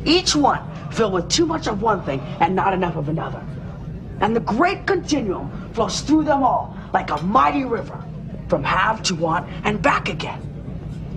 Each 0.05 0.35
one 0.35 0.62
filled 0.90 1.12
with 1.12 1.29
too 1.29 1.44
much 1.44 1.66
of 1.66 1.83
one 1.83 2.03
thing 2.05 2.20
and 2.40 2.55
not 2.55 2.72
enough 2.72 2.96
of 2.96 3.09
another. 3.09 3.42
And 4.20 4.35
the 4.35 4.40
great 4.40 4.87
continuum 4.87 5.70
flows 5.74 6.00
through 6.00 6.24
them 6.24 6.42
all 6.42 6.77
like 6.94 7.11
a 7.11 7.20
mighty 7.24 7.64
river, 7.64 8.02
from 8.48 8.62
have 8.62 9.02
to 9.02 9.14
want 9.16 9.50
and 9.64 9.83
back 9.83 10.09
again. 10.09 10.40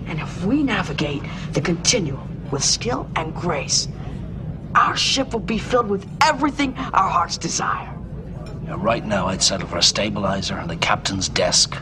And 0.08 0.18
if 0.18 0.44
we 0.44 0.62
navigate 0.64 1.22
the 1.52 1.60
continuum 1.60 2.50
with 2.50 2.64
skill 2.64 3.08
and 3.14 3.32
grace, 3.34 3.88
our 4.74 4.96
ship 4.96 5.32
will 5.32 5.40
be 5.40 5.56
filled 5.56 5.88
with 5.88 6.06
everything 6.20 6.76
our 6.76 7.08
hearts 7.08 7.38
desire. 7.38 7.94
Yeah, 8.66 8.74
right 8.76 9.06
now, 9.06 9.28
I'd 9.28 9.42
settle 9.42 9.68
for 9.68 9.78
a 9.78 9.82
stabilizer 9.82 10.56
and 10.56 10.68
the 10.68 10.76
captain's 10.76 11.28
desk. 11.28 11.80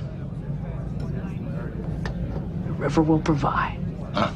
The 0.99 2.73
river 2.73 3.03
will 3.03 3.21
provide. 3.21 3.79
Huh? 4.13 4.31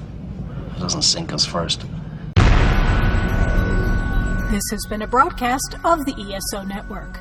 It 0.74 0.80
doesn't 0.80 1.02
sink 1.02 1.32
us 1.34 1.44
first. 1.44 1.84
This 4.50 4.64
has 4.70 4.86
been 4.88 5.02
a 5.02 5.06
broadcast 5.06 5.76
of 5.84 6.06
the 6.06 6.14
ESO 6.34 6.64
Network. 6.64 7.20